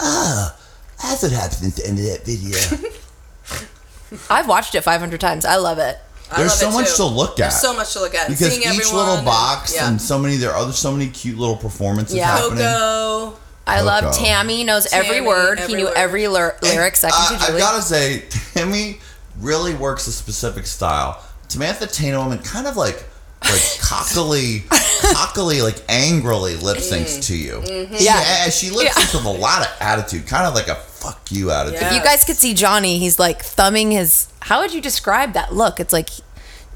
[0.00, 0.56] Ah,
[1.02, 2.58] that's what happens at the end of that video.
[4.30, 5.44] I've watched it 500 times.
[5.44, 5.98] I love it.
[6.30, 6.96] I there's so much too.
[6.96, 7.36] to look at.
[7.50, 8.28] There's so much to look at.
[8.28, 9.88] because Seeing each everyone little and- box yeah.
[9.88, 12.28] and so many there are so many cute little performances Yeah.
[12.36, 12.58] happening.
[12.64, 13.38] Coco.
[13.66, 14.16] I love Coco.
[14.16, 15.58] Tammy knows every word.
[15.58, 15.96] every he knew word.
[15.96, 18.98] every lyr- lyric second I, to I've got to say, Tammy
[19.38, 21.24] really works a specific style.
[21.48, 23.04] Samantha Tatum kind of like
[23.42, 24.60] like cockily,
[25.14, 27.60] cockily, like angrily lip syncs to you.
[27.64, 27.96] Mm-hmm.
[27.98, 28.44] Yeah.
[28.44, 31.50] she, she lip syncs with a lot of attitude, kind of like a fuck you
[31.50, 31.80] attitude.
[31.80, 31.88] Yeah.
[31.88, 34.28] If you guys could see Johnny, he's like thumbing his.
[34.40, 35.80] How would you describe that look?
[35.80, 36.10] It's like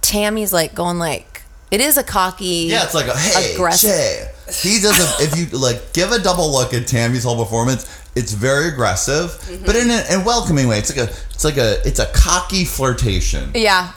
[0.01, 1.43] Tammy's like going like.
[1.71, 2.69] It is a cocky.
[2.71, 3.91] Yeah, it's like a hey, Aggressive.
[3.91, 4.31] Che.
[4.53, 8.33] He does a, if you like give a double look at Tammy's whole performance, it's
[8.33, 9.65] very aggressive, Mm-hmm.
[9.67, 10.79] but in a in welcoming way.
[10.79, 13.51] It's like a it's like a it's a cocky flirtation.
[13.55, 13.93] Yeah.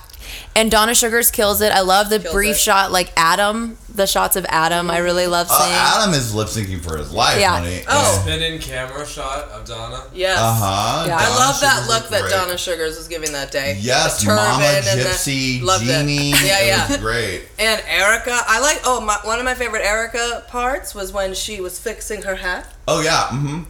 [0.55, 1.71] And Donna Sugars kills it.
[1.71, 2.59] I love the Kills brief it.
[2.59, 4.89] shot, like Adam, the shots of Adam.
[4.91, 5.69] I really love Uh.
[5.71, 7.59] Adam is lip syncing for his life, Yeah.
[7.59, 7.83] honey.
[7.87, 8.19] Oh.
[8.23, 10.03] Spin in camera shot of Donna.
[10.13, 10.37] Yes.
[10.37, 11.03] Uh huh.
[11.07, 11.17] Yeah.
[11.17, 13.77] I love that look that Donna Sugars was giving that day.
[13.79, 15.87] Yes, The turban Mama and the- Gypsy, loved it.
[15.87, 16.31] Genie.
[16.31, 16.87] Yeah, it yeah.
[16.89, 17.43] was great.
[17.57, 18.81] And Erica, I like.
[18.85, 22.67] Oh, my, one of my favorite Erica parts was when she was fixing her hat,
[22.87, 23.27] Oh yeah.
[23.31, 23.63] Mm-hmm.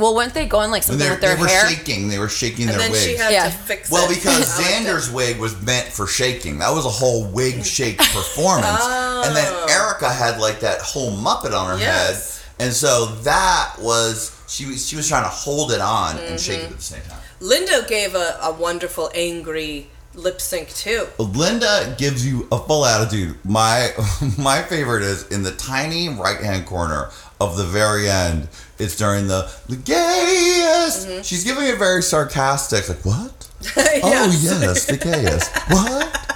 [0.00, 1.68] Well, weren't they going like When something they, with their they were hair?
[1.68, 3.04] shaking, they were shaking and their then wigs.
[3.04, 3.44] she had Yeah.
[3.44, 4.14] to fix well, it.
[4.16, 4.86] because I liked it.
[4.86, 6.58] Xander's wig was meant for shaking.
[6.58, 8.66] That was a whole wig shake performance.
[8.80, 9.22] oh.
[9.26, 9.66] And then Oh.
[9.70, 12.38] Erica had like that whole Muppet on her Yes.
[12.58, 12.66] head.
[12.66, 16.58] And so that was she was she was trying to hold it on and shake
[16.60, 16.66] Mm-hmm.
[16.66, 17.18] it at the same time.
[17.40, 21.06] Linda gave a, a wonderful angry lip sync too.
[21.18, 23.36] Linda gives you a full attitude.
[23.44, 23.90] My
[24.38, 28.48] my favorite is in the tiny right hand corner of the very end.
[28.78, 31.06] It's during the the gayest.
[31.08, 31.22] Mm-hmm.
[31.22, 33.46] She's giving it very sarcastic, like what?
[33.76, 34.02] Yes.
[34.02, 35.54] Oh yes, the gayest.
[35.68, 36.26] what?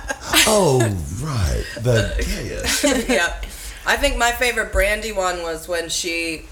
[0.47, 0.79] Oh
[1.23, 3.09] right, the gayest.
[3.09, 3.41] yeah.
[3.87, 6.43] I think my favorite Brandy one was when she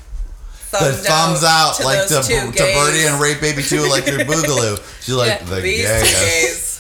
[0.71, 2.53] The thumbs out, to like to, to.
[2.55, 4.79] Birdie and Rape Baby 2 Electric Boogaloo.
[5.05, 6.72] She's like Yeah, the gayest.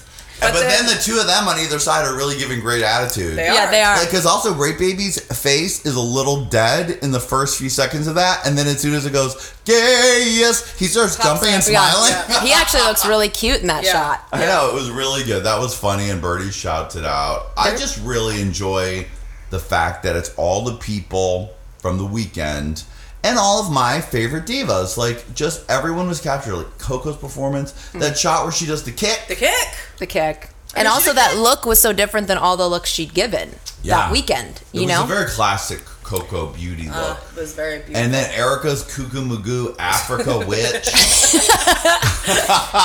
[0.42, 0.50] Gays.
[0.52, 2.82] But, But then, then- the two of them on either side are really giving great
[2.82, 3.36] attitude.
[3.38, 3.70] They Yeah, are.
[3.70, 4.00] they are.
[4.04, 8.14] Because also, Grape Baby's face is a little dead in the first few seconds of
[8.16, 11.68] that, and then as soon as it goes, gay, yes, he starts jumping and up,
[11.68, 12.12] yeah, smiling.
[12.28, 12.40] yeah.
[12.42, 13.92] He actually looks really cute in that Yeah.
[13.92, 14.24] shot.
[14.32, 15.44] I know it was really good.
[15.44, 17.46] That was funny, and Birdie shouted out.
[17.56, 19.06] I just really enjoy
[19.50, 21.50] the fact that it's all the people
[21.80, 22.84] from the weekend
[23.24, 24.96] and all of my favorite divas.
[24.96, 26.56] Like, just everyone was captured.
[26.56, 28.00] Like Coco's performance, mm.
[28.00, 29.24] that shot where she does the kick.
[29.28, 29.68] The kick.
[29.98, 30.50] The kick.
[30.74, 33.56] And mean, also she- that look was so different than all the looks she'd given
[33.82, 33.96] Yeah.
[33.96, 34.56] that weekend.
[34.72, 35.04] It You was know?
[35.04, 36.96] a very classic Coco beauty look.
[36.96, 37.96] Uh, it was very beautiful.
[38.02, 40.90] and then Erica's Cuckoo Magoo Africa Witch.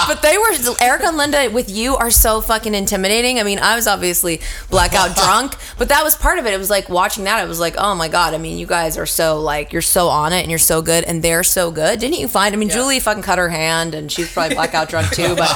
[0.07, 3.39] but they were Erica and Linda with you are so fucking intimidating.
[3.39, 6.53] I mean, I was obviously blackout drunk, but that was part of it.
[6.53, 7.39] It was like watching that.
[7.39, 8.33] I was like, oh my god.
[8.33, 11.03] I mean, you guys are so like you're so on it and you're so good
[11.03, 11.99] and they're so good.
[11.99, 12.53] Didn't you find?
[12.53, 12.75] I mean, Yeah.
[12.75, 15.35] Julie fucking cut her hand and she's probably blackout drunk too.
[15.35, 15.49] But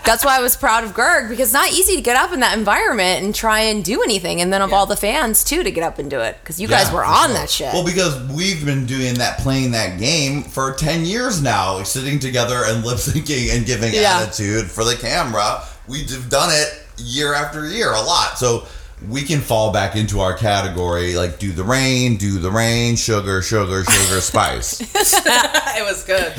[0.04, 2.40] that's why I was proud of Gerg because it's not easy to get up in
[2.40, 5.70] that environment and try and do anything, and then of all the fans too to
[5.70, 7.72] get up and do it because you guys Yeah, were on that shit.
[7.72, 12.62] Well, because we've been doing that, playing that game for 10 years now, sitting together
[12.64, 14.20] and lip syncing and giving Yeah.
[14.22, 15.62] attitude for the camera.
[15.88, 18.38] We've done it year after year a lot.
[18.38, 18.66] So
[19.08, 23.40] we can fall back into our category like do the rain, do the rain, sugar,
[23.40, 24.78] sugar, sugar, spice.
[24.94, 26.34] it was good.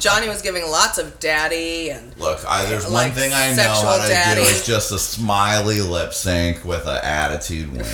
[0.00, 4.02] Johnny was giving lots of daddy and Look, I, there's one thing I know how
[4.02, 4.40] to daddy.
[4.42, 4.46] do.
[4.48, 7.86] is just a smiley lip sync with an attitude wink.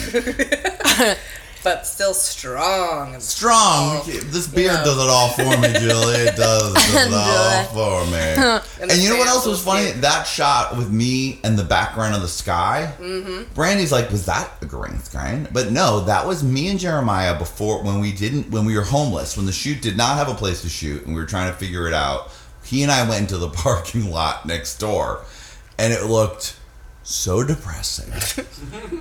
[1.67, 4.01] But still strong and strong.
[4.07, 4.85] This beard Yeah.
[4.85, 6.15] does it all for me, Julie.
[6.15, 8.61] It does, it does it all for me.
[8.81, 9.91] And and you know what else was was funny?
[9.91, 10.03] cute.
[10.03, 12.93] That shot with me and the background of the sky.
[13.01, 13.53] Mm-hmm.
[13.55, 15.49] Brandy's like, was that a green screen?
[15.53, 19.37] But no, that was me and Jeremiah before when we didn't when we were homeless
[19.37, 21.59] when the shoot did not have a place to shoot and we were trying to
[21.59, 22.31] figure it out.
[22.63, 25.25] He and I went into the parking lot next door,
[25.79, 26.55] and it looked
[27.07, 28.13] so depressing.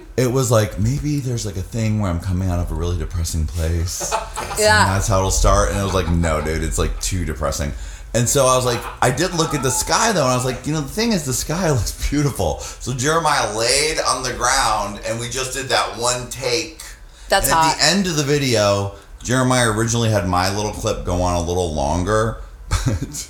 [0.18, 2.98] it was like maybe there's like a thing where I'm coming out of a really
[2.98, 4.14] depressing place.
[4.56, 4.86] And yeah.
[4.86, 5.72] that's how it'll start.
[5.72, 7.74] And it was like, no, dude, it's like too depressing.
[8.14, 10.46] And so I was like, I did look at the sky though, and I was
[10.46, 12.60] like, you know, the thing is, the sky looks beautiful.
[12.60, 16.82] So Jeremiah laid on the ground, and we just did that one take.
[17.28, 17.74] That's and hot.
[17.74, 21.42] at the end of the video, Jeremiah originally had my little clip go on a
[21.42, 22.38] little longer,
[22.70, 23.30] but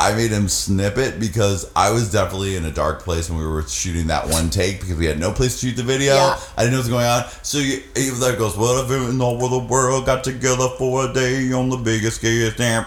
[0.00, 3.46] I made him snip it because I was definitely in a dark place when we
[3.46, 6.14] were shooting that one take because we had no place to shoot the video.
[6.14, 6.40] Yeah.
[6.56, 7.24] I didn't know what was going on.
[7.42, 11.10] So you, he was there goes, What if in all the world got together for
[11.10, 12.86] a day on the biggest, gayest damn.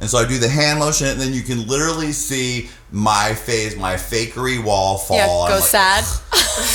[0.00, 3.76] And so I do the hand motion, and then you can literally see my face,
[3.76, 5.16] my fakery wall fall.
[5.18, 6.02] Yeah, go like, sad.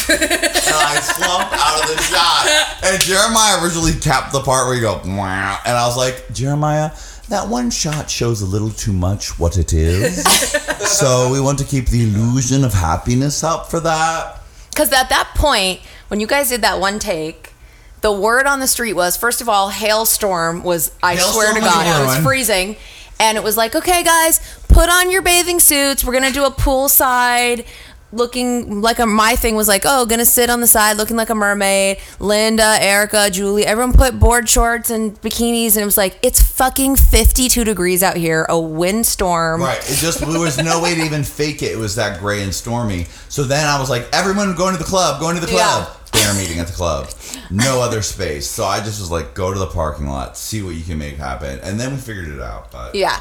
[0.08, 2.86] and I slumped out of the shot.
[2.86, 6.92] And Jeremiah originally tapped the part where you go, and I was like, Jeremiah,
[7.30, 10.24] that one shot shows a little too much what it is.
[10.98, 14.40] so we want to keep the illusion of happiness up for that.
[14.70, 17.54] Because at that point, when you guys did that one take,
[18.02, 22.02] the word on the street was first of all, hailstorm was, I swear to God,
[22.02, 22.78] it was freezing.
[23.20, 26.04] And it was like, okay, guys, put on your bathing suits.
[26.04, 27.66] We're going to do a poolside
[28.12, 31.30] looking like a my thing was like oh gonna sit on the side looking like
[31.30, 36.18] a mermaid linda erica julie everyone put board shorts and bikinis and it was like
[36.22, 39.78] it's fucking 52 degrees out here a windstorm Right.
[39.90, 41.72] It just there was no way to even fake it.
[41.72, 43.06] It was that gray and stormy.
[43.30, 45.90] So then I was like, everyone going to the club, going to the club.
[46.14, 47.10] They're meeting at the club.
[47.52, 48.48] No other space.
[48.48, 51.18] So I just was like, go to the parking lot, see what you can make
[51.18, 51.60] happen.
[51.64, 52.72] And then we figured it out.
[52.72, 53.20] But yeah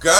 [0.00, 0.12] Girl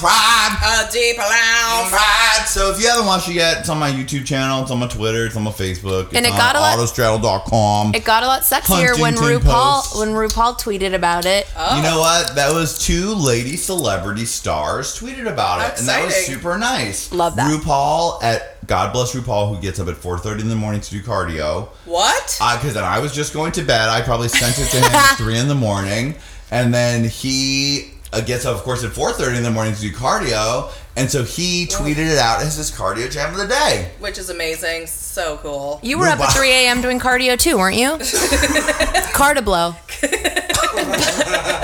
[0.00, 0.56] Pride.
[0.88, 1.90] a deep lounge.
[1.90, 2.44] Pride.
[2.46, 4.86] So if you haven't watched it yet, it's on my YouTube channel, it's on my
[4.88, 7.94] Twitter, it's on my Facebook, it's And it on got a lot- autostraddle.com.
[7.94, 9.98] it got a lot sexier when RuPaul Post.
[9.98, 11.46] when RuPaul tweeted about it.
[11.76, 12.34] You know what?
[12.36, 16.34] That was two lady celebrity stars tweeted about it, and that was Exciting.
[16.36, 17.12] super nice.
[17.12, 17.50] Love that.
[17.50, 21.02] RuPaul at God bless RuPaul, who gets up at 4:30 in the morning to do
[21.02, 21.68] cardio.
[21.84, 22.38] What?
[22.40, 23.88] Uh, because then I was just going to bed.
[23.88, 26.16] I probably sent it to him at three in the morning,
[26.50, 29.92] and then he uh, gets up, of course, at 4:30 in the morning to do
[29.92, 33.90] cardio, and so he tweeted it out as his cardio jam of the day.
[34.00, 34.86] Which is amazing.
[34.86, 35.78] So cool.
[35.82, 36.80] You were up at 3 a.m.
[36.80, 37.90] doing cardio too, weren't you?
[39.18, 39.74] Cardio blow.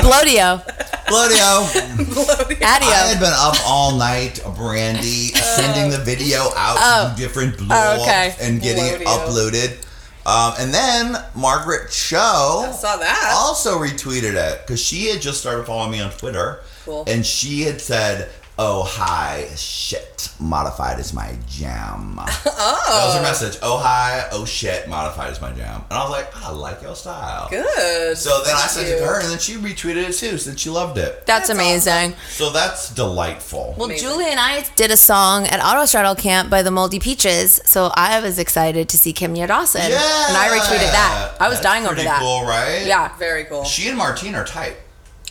[0.02, 0.62] Blodio.
[1.06, 2.62] Blodio.
[2.62, 8.02] I had been up all night, Brandy, sending the video out to different blow Oh,
[8.02, 8.34] okay.
[8.40, 9.83] and getting it uploaded.
[10.26, 13.32] Um, and then Margaret Cho I saw that.
[13.36, 16.60] also retweeted it because she had just started following me on Twitter.
[16.84, 17.04] Cool.
[17.06, 22.16] And she had said, Oh hi, shit, modified is my jam.
[22.20, 22.80] Oh.
[22.94, 23.22] That was her oh.
[23.22, 23.58] message.
[23.62, 25.82] Oh hi, oh shit, modified is my jam.
[25.90, 27.48] And I was like, I like your style.
[27.50, 28.16] Good.
[28.16, 28.94] So then I sent you.
[28.94, 31.26] it to her, and then she retweeted it too, since she loved it.
[31.26, 32.14] That's, That's amazing.
[32.28, 33.74] So that's delightful.
[33.76, 34.08] Well, Amazing.
[34.08, 38.20] Julie and I did a song at Autostraddle Camp by the Moldy Peaches, so I
[38.20, 39.90] was excited to see Kimya Dawson.
[39.90, 41.32] yeah, And I retweeted that.
[41.40, 42.20] I was That's dying over pretty that.
[42.20, 42.84] Cool, right?
[42.86, 43.16] Yeah.
[43.16, 43.64] Very cool.
[43.64, 44.76] She and Martine are tight.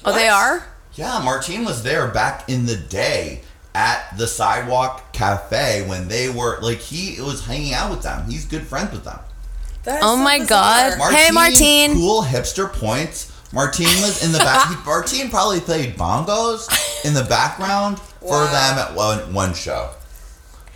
[0.03, 0.65] Oh, they are?
[0.95, 3.41] Yeah, Martine was there back in the day
[3.75, 8.29] at the Sidewalk Cafe when they were like he was hanging out with them.
[8.29, 9.19] He's good friends with them.
[9.83, 10.97] That's Oh so my bizarre.
[10.97, 11.13] God.
[11.13, 11.93] Hey, Martine.
[11.93, 13.31] Cool hipster points.
[13.51, 14.67] Martine was in the back.
[14.77, 16.69] he- Martine probably played bongos
[17.05, 19.89] in the background for them at one, one show.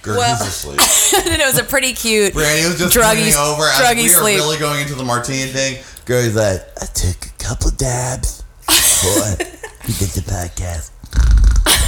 [0.01, 0.79] Gertie's Well- asleep.
[1.39, 2.33] it was a pretty cute.
[2.33, 4.37] Brandy was just druggy, over as druggy we were sleep.
[4.37, 5.77] really going into the Martine thing.
[6.05, 9.47] Gertie's like, I took a couple dabs before
[9.87, 10.91] we did the podcast.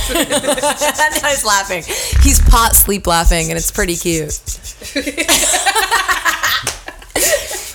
[0.10, 1.84] and I was laughing.
[2.24, 4.40] He's pot sleep laughing, and it's pretty cute.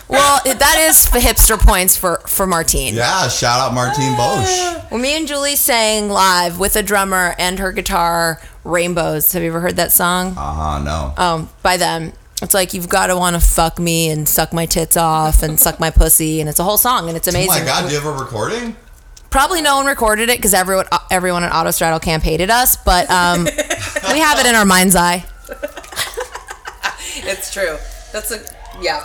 [0.09, 2.95] well, that is for hipster points for for Martine.
[2.95, 4.91] Yeah, shout out Martine Bosch.
[4.91, 9.33] Well, me and Julie sang live with a drummer and her guitar, Rainbows.
[9.33, 10.35] Have you ever heard that song?
[10.37, 11.15] Uh huh, no.
[11.23, 12.13] Um, by them.
[12.43, 15.59] It's like you've got to want to fuck me and suck my tits off and
[15.59, 17.51] suck my pussy, and it's a whole song, and it's amazing.
[17.51, 17.67] Oh amazing.
[17.67, 18.77] my god, do you have a recording?
[19.35, 23.43] Probably no one recorded it because everyone everyone at Autostraddle Camp hated us, but um,
[24.13, 25.25] we have it in our mind's eye.
[27.27, 27.77] It's true.
[28.13, 28.41] That's a
[28.81, 29.05] yeah.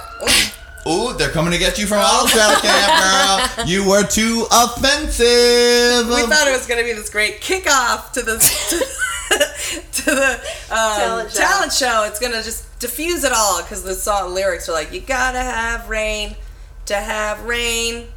[0.88, 3.66] Ooh, they're coming to get you from Autostraddle Camp, girl.
[3.66, 6.08] You were too offensive.
[6.08, 8.38] We thought it was going to be this great kickoff to the
[9.94, 10.34] to, the
[10.70, 11.88] um, Talent talent, show.
[11.88, 12.04] show.
[12.04, 15.40] It's going to just diffuse it all because the song lyrics are like, "You gotta
[15.40, 16.36] have rain
[16.86, 18.10] to have rain,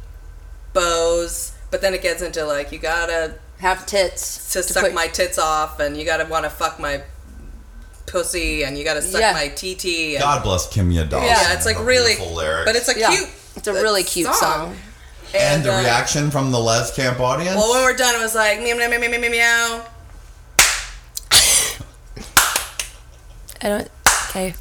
[0.73, 5.07] bows." But then it gets into like, "You gotta Have tits to, suck put- my
[5.07, 7.01] tits off, and you gotta want to fuck my
[8.05, 9.33] pussy, and you gotta suck Yeah.
[9.33, 11.27] my TT." And, God bless Kimya Dawson.
[11.29, 12.15] yeah, it's like really,
[12.63, 13.09] but it's a Yeah.
[13.09, 13.27] cute.
[13.55, 14.77] It's a really cute song.
[15.33, 17.55] and the uh, reaction from the Les Camp audience.
[17.57, 19.81] Well, when we're done, it was like meow meow meow meow meow meow.
[23.63, 23.89] I don't.
[24.29, 24.53] Okay.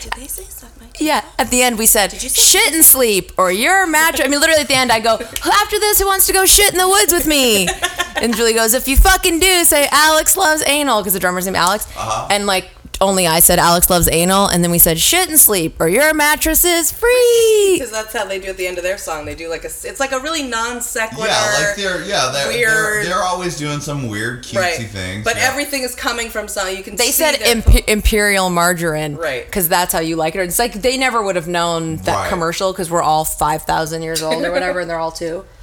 [0.00, 0.86] Did they say suck my?
[0.98, 1.24] Yeah.
[1.38, 4.26] At the end, we said shit and sleep, or your mattress.
[4.26, 6.72] I mean, literally at the end, I go after this, who wants to go shit
[6.72, 7.68] in the woods with me?
[8.16, 11.56] and Julie goes, if you fucking do, say Alex loves anal because the drummer's name
[11.56, 12.28] Alex, Uh-huh.
[12.30, 15.80] and like only I said Alex loves anal, and then we said shit and sleep,
[15.80, 17.74] or your mattress is free.
[17.74, 19.24] Because that's how they do at the end of their song.
[19.24, 19.66] They do like a.
[19.66, 21.26] It's like a really non sequitur.
[21.26, 24.86] yeah, like they're yeah they're, they're they're always doing some weird cutesy right.
[24.88, 25.24] things.
[25.24, 25.48] But yeah.
[25.48, 26.76] everything is coming from song.
[26.76, 26.96] You can.
[26.96, 29.44] They see said their- imp- imperial margarine, Right.
[29.46, 30.40] Because that's how you like it.
[30.40, 32.28] It's like they never would have known that Right.
[32.28, 35.44] commercial because we're all five thousand years old or whatever, and they're all two.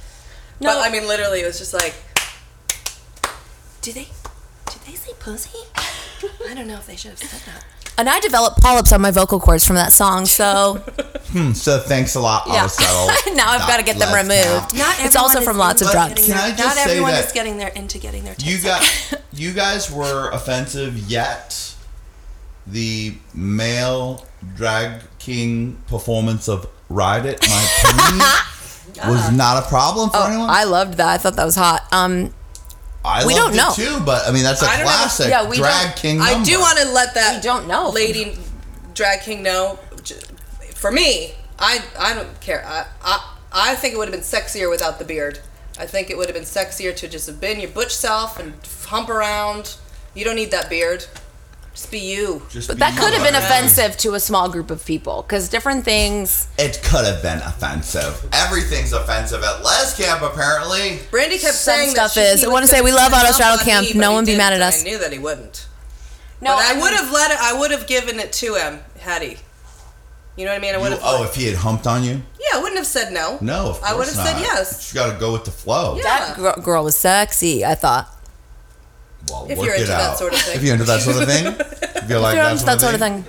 [0.58, 1.94] But I mean, literally, it was just like.
[3.82, 4.08] Do they?
[4.70, 5.58] Did they say pussy?
[6.48, 7.64] I don't know if they should have said that.
[7.98, 10.74] And I developed polyps on my vocal cords from that song, so
[11.32, 12.64] Hmm, so thanks a lot, yeah.
[12.66, 13.34] Autostraddle.
[13.36, 14.78] now I've got to get them Let's removed.
[14.78, 16.14] Not It's also everyone from is lots of into drugs.
[16.14, 18.34] getting Can I their- just Not say everyone that is getting their into getting their.
[18.38, 21.74] You tits got you guys were offensive yet
[22.66, 24.26] the male
[24.56, 30.48] drag king performance of Ride It My Pony was not a problem for anyone.
[30.48, 31.08] Oh, I loved that.
[31.08, 31.86] I thought that was hot.
[31.92, 32.32] Um,
[33.06, 34.92] I we don't it too, but I mean that's a I don't know.
[34.92, 36.46] classic Yeah, we drag don't- king I number.
[36.50, 37.90] do want to let that We don't know.
[37.90, 38.36] lady
[38.94, 39.78] drag king know.
[40.74, 42.64] For me, I I don't care.
[42.66, 45.40] I I, I think it would have been sexier without the beard.
[45.78, 48.54] I think it would have been sexier to just have been your butch self and
[48.86, 49.76] hump around.
[50.14, 51.06] You don't need that beard.
[51.76, 52.40] Just be you.
[52.48, 53.38] Just but be that could have been you.
[53.46, 56.48] offensive to a small group of people because different things.
[56.58, 58.26] It could have been offensive.
[58.32, 61.00] Everything's offensive at Les Camp, apparently.
[61.10, 62.44] Brandy kept Some saying stuff that she, is.
[62.44, 63.86] I wanna say we love his Autostraddle Camp.
[63.94, 64.80] me, No one be mad at us.
[64.80, 65.68] I knew that he wouldn't.
[66.40, 67.38] No, but I, I would have let it.
[67.40, 69.36] I would have given it to him had he.
[70.38, 70.74] You know what I mean?
[70.74, 71.02] I would You- have.
[71.04, 72.22] oh, if he had humped on you?
[72.40, 73.36] yeah, I wouldn't have said no.
[73.42, 74.40] No, of course I would have said not.
[74.42, 74.92] yes.
[74.94, 75.96] You got to go with the flow.
[75.96, 76.02] Yeah.
[76.04, 77.64] That gr- girl was sexy.
[77.66, 78.10] I thought.
[79.30, 80.18] Well, If work you're it into that out.
[80.18, 80.56] sort of thing.
[80.56, 81.46] If you're into that sort of thing,
[82.02, 83.24] if you're like If you're that, into that sort of thing.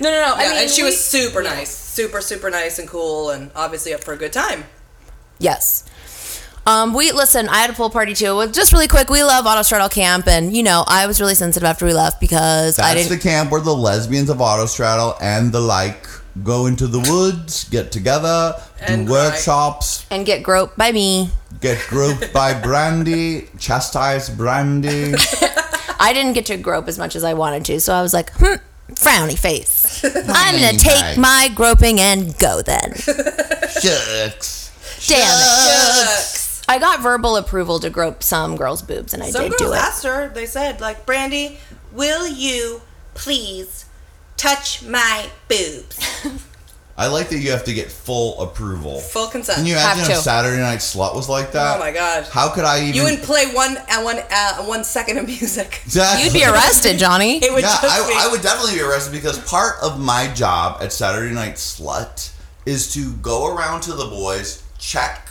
[0.00, 0.34] No, no, no.
[0.34, 3.50] I Yeah, mean, and she we- was super nice, super super nice and cool, and
[3.54, 4.64] obviously up for a good time.
[5.38, 5.84] Yes.
[6.66, 7.48] Um, we listen.
[7.48, 8.46] I had a pool party too.
[8.52, 11.86] Just really quick, we love Autostraddle Camp, and you know, I was really sensitive after
[11.86, 13.22] we left because I That's didn't.
[13.22, 16.06] the camp where the lesbians of Autostraddle and the like
[16.42, 19.28] go into the woods, get together, And do cry.
[19.28, 21.30] workshops, and get groped by me.
[21.60, 25.14] get groped by Brandy, chastise Brandy.
[26.00, 28.30] I didn't get to grope as much as I wanted to, so I was like,
[28.34, 28.54] hmm,
[28.94, 30.02] frowny face.
[30.04, 32.94] I'm gonna take my groping and go then.
[32.94, 34.70] Shucks.
[35.06, 36.06] Damn it.
[36.06, 36.62] Shucks.
[36.68, 39.72] I got verbal approval to grope some girls' boobs, and I Some did girls do
[39.74, 39.78] it.
[39.78, 40.28] asked her.
[40.28, 41.58] They said, like, Brandy,
[41.92, 42.82] will you
[43.14, 43.86] please
[44.40, 45.98] touch my boobs?
[46.96, 49.00] I like that you have to get full approval.
[49.00, 49.58] Full consent.
[49.58, 50.22] Can you Have imagine if to.
[50.22, 51.76] Saturday Night Slut was like that?
[51.76, 52.26] Oh my god.
[52.30, 52.94] How could I even?
[52.94, 55.80] You would play one uh, one uh, one second of music.
[55.90, 56.24] Exactly.
[56.24, 57.38] You'd be arrested, Johnny.
[57.42, 58.14] It would yeah, just be.
[58.14, 62.32] I, I would definitely be arrested because part of my job at Saturday Night Slut
[62.66, 65.26] is to go around to the boys, check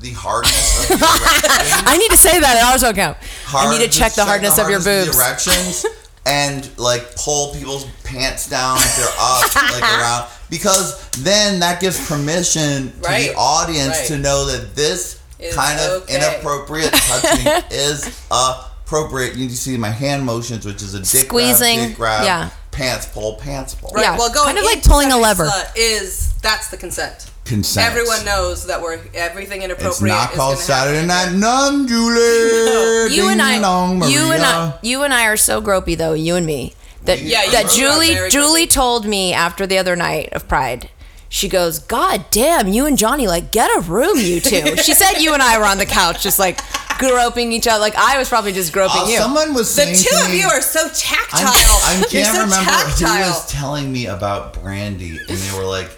[0.00, 1.82] the hardness of the erections.
[1.86, 3.16] I need to say that at auto count.
[3.54, 5.16] I need to hard- check the hardness of your boobs.
[5.16, 5.86] the erections,
[6.26, 12.06] and like pull people's pants down if they're up, like around, because then that gives
[12.08, 14.06] permission to Right, the audience right.
[14.08, 16.16] to know that this Is kind of okay.
[16.16, 19.34] inappropriate touching is appropriate.
[19.34, 22.24] You need to see my hand motions, which is a dick Squeezing, grab, dick grab,
[22.24, 22.50] yeah.
[22.70, 23.90] pants pull, pants pull.
[23.90, 24.02] Right.
[24.02, 25.48] Yeah, Well, going kind of like pulling a lever.
[25.76, 27.30] Is that's the consent?
[27.44, 27.86] Consent.
[27.86, 29.92] Everyone knows that we're everything inappropriate.
[29.92, 31.38] It's not is called Saturday happen.
[31.38, 33.10] Night None, Julie.
[33.14, 36.14] You and Ding dong, I, you and I, you and I are so gropey though.
[36.14, 36.74] You and me.
[37.04, 40.88] That Yeah, that Julie Julie told me after the other night of Pride.
[41.28, 44.76] She goes, God damn, you and Johnny, like, get a room, you two.
[44.82, 46.60] she said you and I were on the couch, just like
[46.98, 47.80] groping each other.
[47.80, 49.18] Like, I was probably just groping Uh, you.
[49.18, 51.48] Someone was The two to of me, you are so tactile.
[51.48, 53.28] I, I You're can't so remember who tactile.
[53.30, 55.90] was telling me about Brandy, and they were like,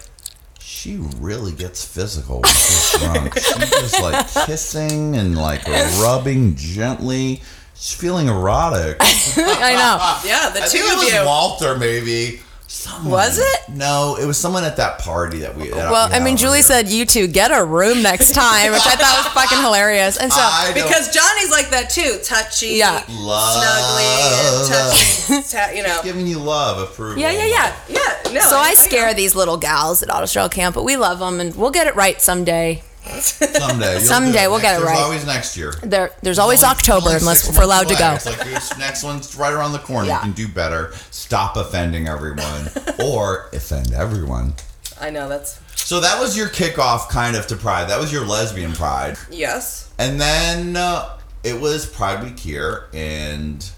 [0.87, 3.33] "She really gets physical when she's drunk.
[3.37, 5.67] She's just like kissing and like
[6.01, 7.41] rubbing gently.
[7.75, 10.29] She's feeling erotic." I know.
[10.29, 11.25] Yeah, the I two think it of was you.
[11.25, 12.39] Walter, maybe.
[12.69, 13.11] Someone.
[13.11, 13.69] Was it?
[13.69, 15.69] No, it was someone at that party that we.
[15.69, 16.63] that Well, we I mean, Julie here.
[16.63, 20.17] said you two get a room next time, which I thought was fucking hilarious.
[20.17, 23.03] And so, I Because Johnny's like that too, touchy, Yeah.
[23.09, 23.63] Love.
[23.63, 26.01] snuggly, and touchy, ta- you know.
[26.03, 27.21] giving you love, approval.
[27.21, 27.75] yeah, yeah, yeah.
[27.87, 28.41] Yeah, no.
[28.41, 28.75] So I know.
[28.75, 31.95] scare these little gals at Autostraddle Camp, but we love them, and we'll get it
[31.95, 32.81] right someday.
[33.21, 33.99] Someday.
[33.99, 34.97] Someday, we'll get Next- it there's right.
[35.03, 35.73] Always next year.
[35.83, 38.13] There, there's always October unless we're allowed to go.
[38.13, 40.07] It's like this next one's right around the corner.
[40.07, 40.15] Yeah.
[40.17, 40.93] You can do better.
[41.11, 42.69] Stop offending everyone,
[43.03, 44.53] or offend everyone.
[44.99, 47.89] I know that's So that was your kickoff, kind of to Pride.
[47.89, 49.91] That was your lesbian Pride, yes.
[49.99, 53.69] and then uh, it was Pride Week here, and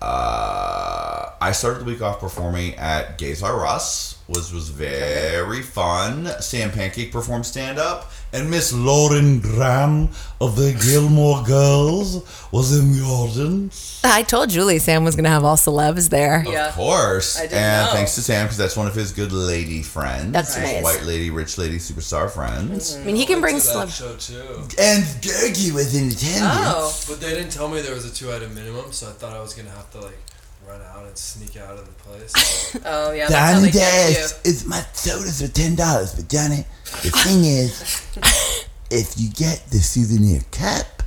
[0.00, 6.26] uh, I started the week off performing at Gays R Us, which was very fun.
[6.40, 10.08] Sam Pancake performed stand up, and Miss Lauren Graham
[10.40, 14.00] of the Gilmore Girls was in the audience.
[14.04, 16.44] I told Julie Sam was gonna have all celebs there.
[16.46, 16.68] Yeah.
[16.68, 17.38] Of course.
[17.38, 17.92] I didn't and know.
[17.92, 20.32] thanks to Sam, because that's one of his good lady friends.
[20.32, 20.82] That's His nice.
[20.84, 22.96] White lady, rich lady, superstar friends.
[22.96, 23.96] I mean, he can bring to celebs.
[23.98, 24.62] show too.
[24.78, 26.40] And Gergie was in attendance.
[26.42, 29.32] Oh, But they didn't tell me there was a two item minimum, so I thought
[29.34, 30.18] I was gonna have to like
[30.66, 32.76] run out and sneak out of the place.
[32.84, 33.28] oh yeah.
[33.28, 34.50] That's how they get you.
[34.50, 36.64] is my sodas are ten dollars, but Johnny,
[37.02, 38.06] the thing is,
[38.90, 41.02] if you get the souvenir cup,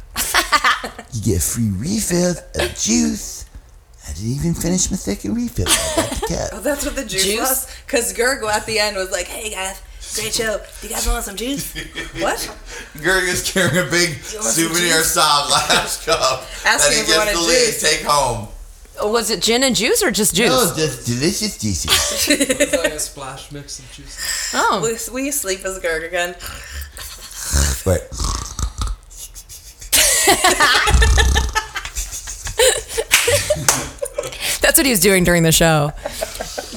[1.14, 3.46] you get free refills of juice.
[4.08, 5.66] I didn't even finish my second refill.
[5.68, 7.40] I got the Oh, that's what the juice, Juice?
[7.40, 7.76] was.
[7.88, 9.82] Because Gergo at the end was like, "Hey guys,
[10.14, 10.60] great show.
[10.82, 11.74] Do you guys want some juice?"
[12.22, 12.38] what?
[12.98, 17.40] Gergie is carrying a big souvenir style glass cup that Asking he if gets to
[17.40, 18.48] leave, take home.
[19.02, 20.50] Was it gin and juice or just juice?
[20.52, 22.28] Oh, just delicious juices.
[22.30, 24.52] it's like a splash mix of juice.
[24.54, 26.36] oh, Will, will you sleep as Gerg again?
[27.86, 28.10] But
[34.76, 35.94] that's what he was doing during the show,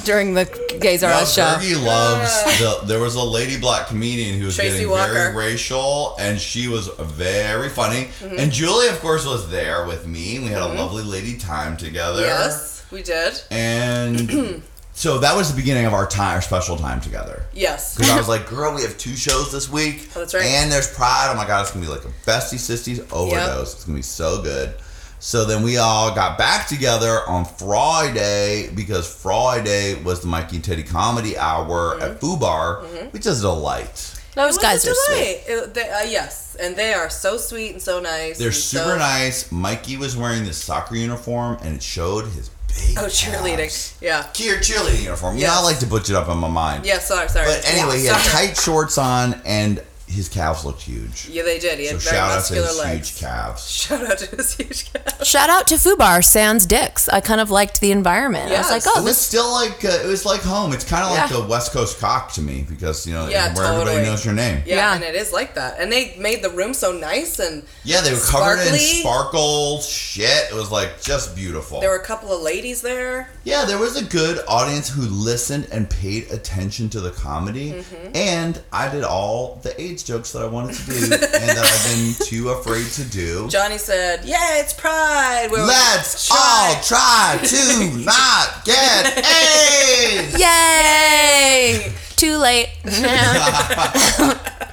[0.05, 0.45] during the
[0.79, 1.41] Gays R No, Us show.
[1.41, 2.85] Gergie loves the.
[2.85, 5.11] There was a lady black comedian who was Tracy getting Walker.
[5.11, 8.05] very racial, and she was very funny.
[8.05, 8.39] Mm-hmm.
[8.39, 10.39] And Julie, of course, was there with me.
[10.39, 12.21] We had a lovely lady time together.
[12.21, 13.41] Yes, we did.
[13.51, 17.43] And so that was the beginning of our time, our special time together.
[17.53, 17.97] Yes.
[17.97, 20.07] Because I was like, girl, we have two shows this week.
[20.15, 20.45] Oh, that's right.
[20.45, 21.31] And there's Pride.
[21.33, 23.73] Oh my God, it's going to be like a bestie sisters overdose.
[23.73, 24.73] It's going to be so good.
[25.21, 30.65] So then we all got back together on Friday because Friday was the Mikey and
[30.65, 32.03] Teddy Comedy Hour Mm-hmm.
[32.03, 34.15] at Fubar, which is a delight.
[34.35, 35.43] Those It guys a are sweet.
[35.47, 38.37] It- they- uh, yes, and they are so sweet and so nice.
[38.37, 39.51] They're super so- nice.
[39.51, 43.57] Mikey was wearing this soccer uniform and it showed his big Oh, cheerleading.
[43.57, 43.93] calves.
[43.99, 44.23] Yeah.
[44.33, 45.35] Cheer cheerleading uniform.
[45.37, 46.85] You know, I like to butch it up in my mind.
[46.85, 46.99] Yeah.
[46.99, 47.27] Sorry.
[47.27, 47.45] Sorry.
[47.47, 48.47] But anyway, he had sorry.
[48.47, 51.27] tight shorts on and his calves looked huge.
[51.29, 51.77] Yeah, they did.
[51.79, 53.09] He So had very shout out to muscular his legs.
[53.09, 53.69] huge calves.
[53.89, 55.27] Shout out to his huge calves.
[55.27, 57.07] Shout out to Fubar Sans Dicks.
[57.09, 58.45] I kind of liked the environment.
[58.51, 58.71] I was Yes.
[58.71, 59.17] like, It oh, was this.
[59.19, 60.73] still like uh, it was like home.
[60.73, 61.37] It's kind of like Yeah.
[61.41, 64.63] the West Coast cock to me because you know Yeah, where everybody knows your name.
[64.65, 64.95] Yeah, Yeah.
[64.95, 65.79] and it is like that.
[65.79, 69.01] And they made the room so nice, and Yeah, they were covered in Sparkly.
[69.01, 70.49] sparkle shit.
[70.51, 71.79] It was like just beautiful.
[71.81, 73.29] there were a couple of ladies there.
[73.43, 78.15] yeah, there was a good audience who listened and paid attention to the comedy, Mm-hmm.
[78.15, 81.57] and I did all the age AIDS jokes that I wanted to do and that
[81.57, 83.47] I've been too afraid to do.
[83.49, 90.39] Johnny said, "Yeah, it's Pride." We're Let's try- all try to not get AIDS.
[90.39, 91.91] Yay!
[92.15, 92.69] Too late.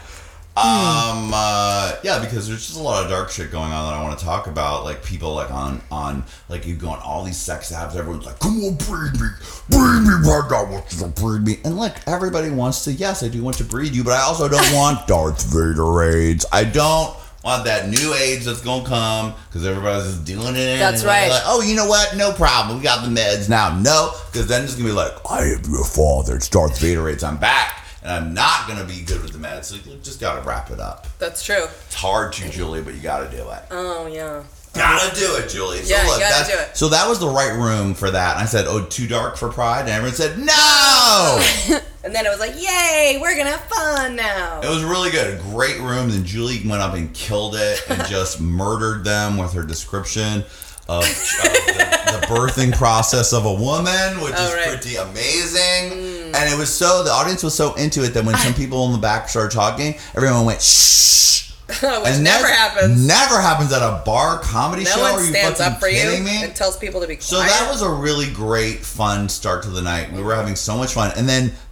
[0.57, 4.03] Um, uh, yeah, because there's just a lot of dark shit going on that I
[4.03, 4.85] want to talk about.
[4.85, 7.95] Like people like on on like you go on all these sex apps.
[7.95, 9.29] Everyone's like, "Come on, breed me,
[9.69, 12.93] breed me, right now, want you to breed me." And look, everybody wants to.
[12.93, 16.47] Yes, I do want to breed you, but I also don't want Darth Vader AIDS.
[16.51, 20.79] I don't want that new AIDS that's gonna come because everybody's just doing it.
[20.79, 21.29] That's right.
[21.29, 22.17] Like, oh, you know what?
[22.17, 22.79] No problem.
[22.79, 23.79] We got the meds now.
[23.79, 26.37] No, because then it's gonna be like, I am your father.
[26.37, 27.23] It's Darth Vader AIDS.
[27.23, 27.83] I'm back.
[28.07, 29.65] And I'm not gonna be good with the meds.
[29.65, 31.09] So you just gotta wrap it up.
[31.19, 31.65] That's true.
[31.65, 33.63] It's hard to, Julie, but you got to do it.
[33.73, 34.45] Oh yeah.
[34.75, 35.83] Gotta do it, Julie.
[35.83, 36.77] So Yeah, look, gotta do it.
[36.77, 38.37] So that was the right room for that.
[38.37, 42.29] And I said, "Oh, too dark for Pride," and everyone said, "No." And then it
[42.29, 45.41] was like, "Yay, we're gonna have fun now." it was really good.
[45.41, 46.09] A great room.
[46.09, 50.45] Then Julie went up and killed it and just murdered them with her description
[50.89, 54.68] of, of the, the birthing process of a woman, which Oh, is right.
[54.68, 55.91] pretty amazing.
[55.99, 56.34] Mm.
[56.37, 58.93] And it was so the audience was so into it that when some people in
[58.93, 61.53] the back started talking, everyone went shh.
[61.68, 63.05] Which And never happens.
[63.05, 65.01] Never happens at a bar comedy No show.
[65.03, 66.45] one Are you stands fucking up for you me?
[66.45, 67.24] and tells people to be quiet.
[67.24, 70.12] So that was a really great, fun start to the night.
[70.12, 71.66] We were having so much fun, and then the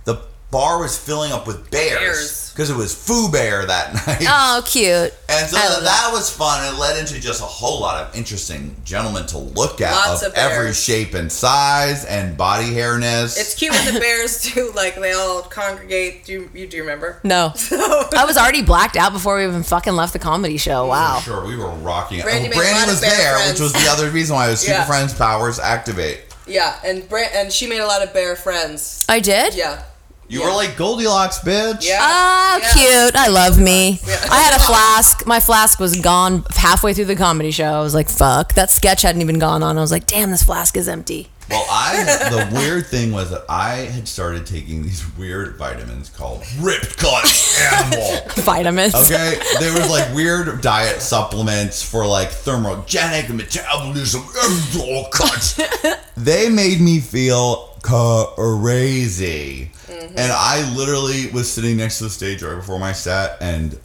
[0.55, 2.51] bar was filling up with bears Bears.
[2.53, 4.25] because it was Foo Bear that night.
[4.29, 5.13] oh, cute.
[5.29, 6.73] And so that, that was fun.
[6.73, 10.29] It led into just a whole lot of interesting gentlemen to look at Lots of,
[10.29, 10.53] of bears.
[10.57, 13.37] every shape and size and body hairness.
[13.37, 16.25] It's cute when the bears do like they all congregate.
[16.25, 17.19] Do you, you do you remember?
[17.25, 17.53] No.
[17.73, 20.87] I was already blacked out before we even fucking left the comedy show.
[20.87, 21.19] Wow.
[21.19, 22.23] Sure, we were rocking it.
[22.25, 23.53] Brandy Oh, made a Brandy lot of was bear there, friends.
[23.53, 24.85] which was the other reason why I was Super Yeah.
[24.85, 26.21] Friends powers activate.
[26.47, 29.05] Yeah, and Bra- and she made a lot of bear friends.
[29.09, 29.55] I did?
[29.55, 29.83] Yeah.
[30.29, 31.87] You were like Goldilocks, bitch.
[31.87, 31.99] Yeah.
[32.01, 32.73] Oh, Yeah.
[32.73, 33.17] cute.
[33.17, 34.01] I love me.
[34.07, 34.17] Yeah.
[34.31, 35.27] I had a flask.
[35.27, 37.65] My flask was gone halfway through the comedy show.
[37.73, 38.55] I was like, fuck.
[38.55, 39.77] That sketch hadn't even gone on.
[39.77, 41.29] I was like, damn, this flask is empty.
[41.51, 46.43] Well, I the weird thing was that I had started taking these weird vitamins called
[46.59, 47.25] Ripped Cut
[47.73, 48.21] Animal.
[48.37, 48.95] Vitamins.
[48.95, 54.23] Okay, there was like weird diet supplements for like thermogenic metabolism.
[56.17, 60.19] They made me feel crazy, Mm-hmm.
[60.19, 63.79] and I literally was sitting next to the stage right before my set, and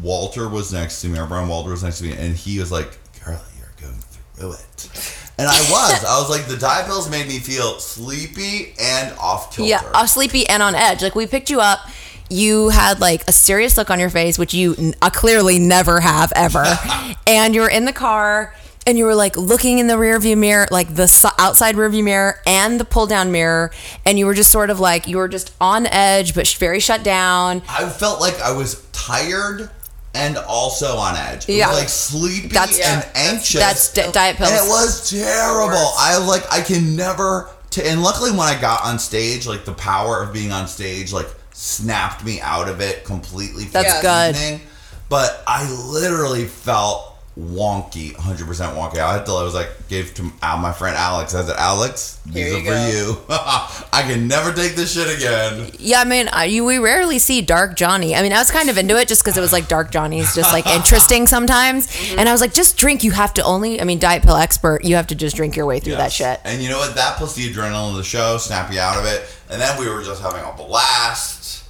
[0.00, 1.18] Walter was next to me.
[1.18, 4.00] Our friend Walter was next to me, and he was like, "Girl, you're going
[4.36, 6.04] through it." And I was.
[6.04, 9.70] I was like, the diet pills made me feel sleepy and off kilter.
[9.70, 11.02] Yeah, uh, sleepy and on edge.
[11.02, 11.80] Like we picked you up.
[12.28, 15.98] You had like a serious look on your face, which you n- uh, clearly never
[16.00, 16.64] have ever.
[17.26, 18.54] and you were in the car
[18.86, 22.40] and you were like looking in the rearview mirror, like the s- outside rearview mirror
[22.46, 23.72] and the pull down mirror.
[24.06, 26.80] And you were just sort of like, you were just on edge, but sh- very
[26.80, 27.62] shut down.
[27.68, 29.68] I felt like I was tired
[30.14, 31.48] and also on edge.
[31.48, 31.68] It Yeah.
[31.68, 33.20] was like sleepy That's- and Yeah.
[33.30, 33.60] anxious.
[33.60, 34.50] That's di- diet pills.
[34.50, 35.92] and it was terrible.
[35.98, 37.48] I like, I can never.
[37.70, 41.12] T- and luckily, when I got on stage, like the power of being on stage,
[41.12, 43.64] like snapped me out of it completely.
[43.66, 44.36] For That's the good.
[44.36, 44.60] evening.
[45.08, 47.06] But I literally felt
[47.38, 48.98] wonky, 100% wonky.
[48.98, 51.34] I had to, I was like, gave to my friend Alex.
[51.34, 53.79] I said, Alex, these are you for you.
[54.00, 55.70] I can never take this shit again.
[55.78, 58.16] Yeah, I mean, I, you, we rarely see Dark Johnny.
[58.16, 60.34] I mean, I was kind of into it just because it was like Dark Johnny's
[60.34, 61.86] just like interesting sometimes.
[61.86, 62.18] Mm-hmm.
[62.18, 63.04] And I was like, just drink.
[63.04, 65.66] You have to only, I mean, Diet Pill Expert, you have to just drink your
[65.66, 66.40] way through that shit.
[66.44, 66.94] And you know what?
[66.94, 69.22] That plus the adrenaline of the show snap you out of it.
[69.50, 71.64] And then we were just having a blast.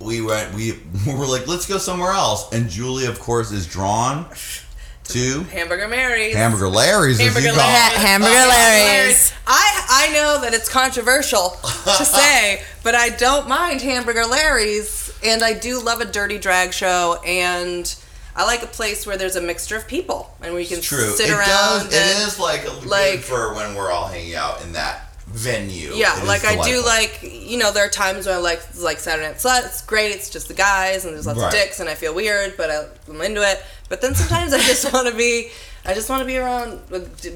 [0.00, 0.54] We went.
[0.54, 0.72] We,
[1.06, 2.52] we were like, let's go somewhere else.
[2.52, 4.26] And Julie, of course, is drawn
[5.08, 6.34] to Hamburger Mary's.
[6.34, 7.18] Hamburger Larry's.
[7.18, 7.60] Hamburger call.
[7.60, 9.32] Ha- Hamburger Larry's.
[9.46, 15.42] I I know that it's controversial to say, but I don't mind Hamburger Larry's, and
[15.42, 17.94] I do love a dirty drag show, and
[18.36, 21.10] I like a place where there's a mixture of people and where you can True.
[21.10, 21.46] sit it around.
[21.48, 21.82] does.
[21.84, 25.04] and, It is like a like- good for when we're all hanging out in that
[25.26, 25.92] venue.
[25.94, 28.62] Yeah, It is like I do like you know there are times when I like
[28.78, 29.66] like Saturday Night Slut.
[29.66, 30.10] It's great.
[30.12, 31.46] It's just the guys and there's lots Right.
[31.48, 33.62] of dicks and I feel weird, but I, I'm into it.
[33.88, 35.50] But then sometimes I just want to be
[35.88, 36.84] I just want to be around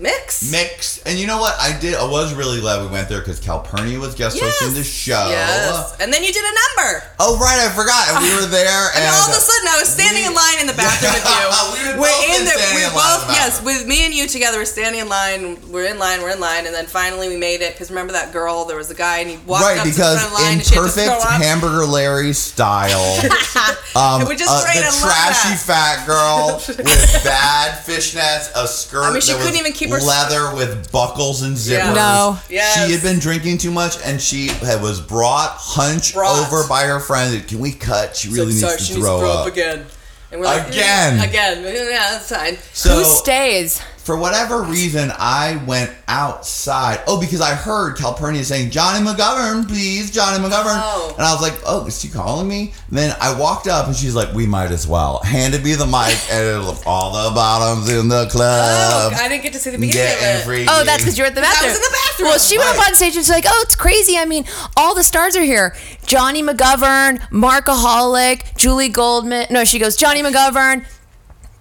[0.05, 0.53] mix.
[0.53, 1.57] Mix, and you know what?
[1.57, 1.97] I did.
[1.97, 5.25] I was really glad we went there because Calpernia was guest hosting the show.
[5.33, 5.97] Yes.
[6.05, 7.01] And then you did a number.
[7.17, 8.13] Oh right, I forgot.
[8.13, 10.61] And we were there, And, and, all of a sudden, I was standing in line
[10.61, 11.49] in the bathroom with you.
[11.73, 14.59] We we're both in been the, we're both the yes, with me and you together.
[14.59, 15.57] We're standing in line.
[15.73, 16.21] We're in line.
[16.21, 17.73] We're in line, and then finally we made it.
[17.73, 18.67] Because remember that girl?
[18.67, 20.53] There was a guy, and he walked right up because to the front of line,
[20.53, 23.01] in and she had to perfect hamburger larry style
[23.97, 29.03] um, Which is uh, great, the trashy fat girl with bad fishnets pants, a skirt.
[29.05, 31.79] I mean, she that couldn't even keep her- leather with buckles and zippers.
[31.79, 31.93] Yeah.
[31.95, 32.39] No.
[32.49, 32.87] Yes.
[32.87, 36.47] She had been drinking too much, and she had, was brought hunched Brought.
[36.47, 37.47] over by her friend.
[37.49, 38.17] Can we cut?
[38.17, 39.47] She really Sorry, needs she to needs throw to throw up.
[39.47, 39.87] up again.
[40.31, 41.19] And we're like, Again.
[41.19, 41.63] "Mm, again.
[41.63, 42.57] Yeah, that's fine.
[42.73, 43.83] So Who stays?
[44.05, 47.01] For whatever reason, I went outside.
[47.07, 50.75] Oh, because I heard Calpernia saying, Johnny McGovern, please, Johnny McGovern.
[50.83, 51.15] Oh.
[51.17, 52.73] And I was like, oh, is she calling me?
[52.89, 55.21] And then I walked up and she's like, we might as well.
[55.23, 59.13] Handed me the mic and it was all the bottoms in the Oh, club.
[59.17, 60.69] I didn't get to see the beginning Getting of it.
[60.69, 61.71] Oh, that's because you're at the bathroom.
[61.71, 61.85] I was bathroom.
[61.87, 62.29] in the bathroom.
[62.29, 64.17] Well, she went up on stage and she's like, "Oh, it's crazy.
[64.19, 64.45] I mean,
[64.77, 65.77] all the stars are here:
[66.07, 69.47] Johnny McGovern, Markaholic, Julie Goldman.
[69.51, 70.85] No, she goes Johnny McGovern,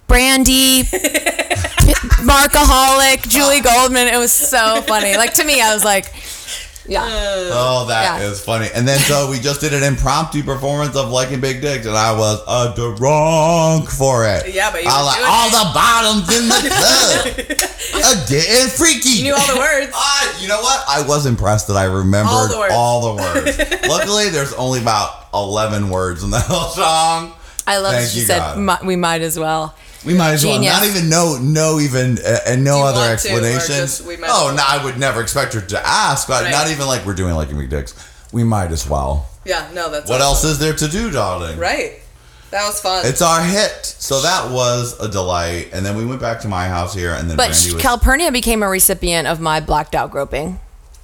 [0.06, 0.82] Brandy,
[2.22, 4.08] Markaholic, Julie Goldman.
[4.08, 5.16] It was so funny.
[5.16, 6.12] Like to me, I was like,
[6.86, 8.44] yeah, Oh, that is Yeah.
[8.44, 8.68] funny.
[8.74, 12.12] And then so we just did an impromptu performance of liking big dicks, and I
[12.12, 14.52] was a drunk for it.
[14.52, 15.52] Yeah, but you I were like all it.
[15.52, 17.60] the bottoms in the
[17.94, 19.08] club, uh, getting freaky.
[19.10, 19.92] You knew all the words.
[19.94, 20.84] Ah, you know what?
[20.88, 22.74] I was impressed that I remembered All the words.
[22.74, 23.58] all the words.
[23.88, 27.32] Luckily, there's only about 11 words in the whole song.
[27.64, 27.92] I love.
[27.92, 28.84] Thank that she you, said God.
[28.84, 29.74] We might as well.
[30.04, 30.72] We might as well Genius.
[30.74, 33.74] not even know, no even, uh, and no other want to, or explanation.
[33.86, 36.50] just we might oh, as no, I would never expect her to ask, but Right.
[36.50, 37.94] not even like we're doing like McDicks.
[38.32, 39.28] We might as well.
[39.44, 40.50] Yeah, no, that's What else awesome.
[40.50, 41.58] is there to do, darling?
[41.58, 42.00] Right.
[42.50, 43.06] That was fun.
[43.06, 43.84] It's our hit.
[43.98, 45.70] So that was a delight.
[45.72, 47.82] And then we went back to my house here, and then But Brandy was.
[47.82, 50.60] Calpernia became a recipient of my blacked out groping.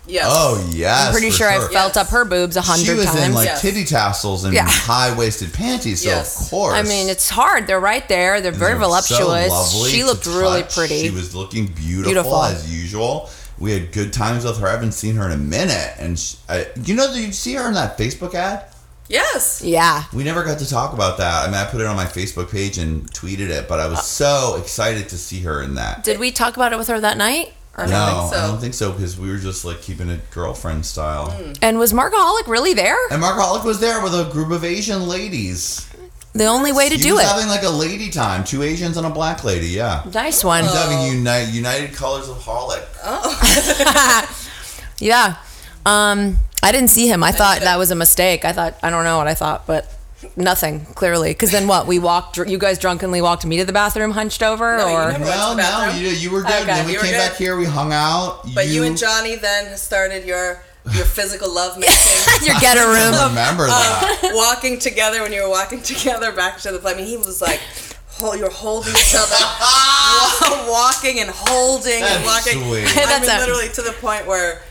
[0.09, 0.27] Yes.
[0.29, 1.69] oh yes, I'm pretty for sure, I sure.
[1.71, 1.97] felt Yes.
[1.97, 2.83] up her boobs a hundred times.
[2.85, 3.27] She hundred was times.
[3.29, 3.61] in like Yes.
[3.63, 4.67] titty tassels and Yeah.
[4.69, 6.41] high waisted panties, so Yes.
[6.43, 6.75] of course.
[6.75, 7.67] I mean, it's hard.
[7.67, 8.41] They're right there.
[8.41, 9.51] They're very They were so voluptuous.
[9.51, 10.75] lovely she to looked really touch.
[10.75, 11.03] pretty.
[11.03, 12.45] She was looking beautiful, Beautiful.
[12.45, 13.31] as usual.
[13.59, 14.69] We had good times with her.
[14.69, 17.55] I haven't seen her in a minute, and she, I, you know, did you see
[17.55, 18.65] her in that Facebook ad?
[19.09, 19.63] Yes.
[19.65, 20.05] yeah.
[20.13, 21.45] We never got to talk about that.
[21.45, 23.99] I mean, I put it on my Facebook page and tweeted it, but I was
[24.01, 26.05] uh, so excited to see her in that.
[26.05, 27.53] Did we talk about it with her that night?
[27.79, 28.21] Or no, no?
[28.21, 28.39] think so.
[28.41, 31.33] I don't think so because we were just like keeping it girlfriend style.
[31.63, 32.99] And was Markaholic really there?
[33.11, 35.89] And Mark Hollick was there with a group of Asian ladies.
[36.35, 37.27] The only way to he do was it.
[37.29, 39.69] having like a lady time, two Asians and a black lady.
[39.69, 40.65] Yeah, nice one.
[40.65, 40.91] he's Oh.
[40.91, 42.85] having unite, United Colors of Hollick.
[45.01, 45.37] yeah.
[45.87, 47.23] Um, I didn't see him.
[47.25, 48.45] I thought that was a mistake.
[48.45, 49.93] I thought I don't know what I thought, but
[50.37, 51.31] nothing clearly.
[51.31, 51.87] Because then what?
[51.87, 52.35] We walked.
[52.37, 55.33] dr- You guys drunkenly walked me to the bathroom, hunched over, No, or never- went
[55.33, 56.03] to No, the no, bathroom?
[56.03, 56.53] you, you were good.
[56.63, 57.13] Okay, then we came good.
[57.13, 58.41] back here, we hung out.
[58.55, 60.63] But you, and Johnny then started your
[60.95, 61.95] your physical love making.
[62.47, 63.29] your get a room.
[63.29, 64.33] remember uh, that.
[64.35, 66.95] walking together when you were walking together back to the plane.
[66.95, 67.61] I mean, he was like,
[68.09, 69.37] hol- you're holding each other,
[70.71, 72.63] walking and holding and walking.
[72.65, 72.85] sweet.
[72.85, 74.63] I That's mean, a- literally to the point where,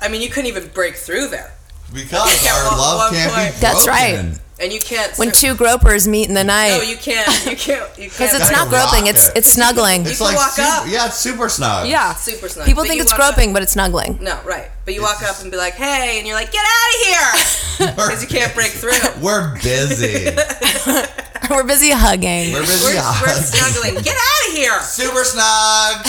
[0.00, 1.52] I mean, you couldn't even break through there,
[1.92, 3.54] Because Yeah, our one- love can't point.
[3.54, 3.60] be broken.
[3.60, 4.38] That's right.
[4.62, 5.16] And you can't.
[5.18, 6.70] when two gropers meet in the night.
[6.70, 6.88] no, night.
[6.88, 7.46] you can't.
[7.46, 7.94] You can't.
[7.96, 9.06] Because it's not a groping.
[9.08, 9.38] It's rocket.
[9.38, 10.02] it's snuggling.
[10.06, 10.84] It's can like walk super, up.
[10.88, 11.88] yeah, it's super snug.
[11.88, 12.14] yeah.
[12.14, 12.66] super snug.
[12.66, 14.18] People But think it's walk up- groping, but it's snuggling.
[14.22, 14.70] No, right.
[14.84, 17.94] But you walk up and be like, "Hey," and you're like, "Get out of here,"
[17.96, 18.92] because you can't break through.
[19.22, 20.26] We're busy.
[21.50, 22.52] We're busy hugging.
[22.52, 22.96] We're busy.
[22.96, 24.02] We're, we're snuggling.
[24.02, 24.80] Get out of here.
[24.80, 26.06] Super snug.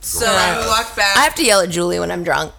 [0.00, 1.16] So we walked back.
[1.16, 2.52] I have to yell at Julie when I'm drunk.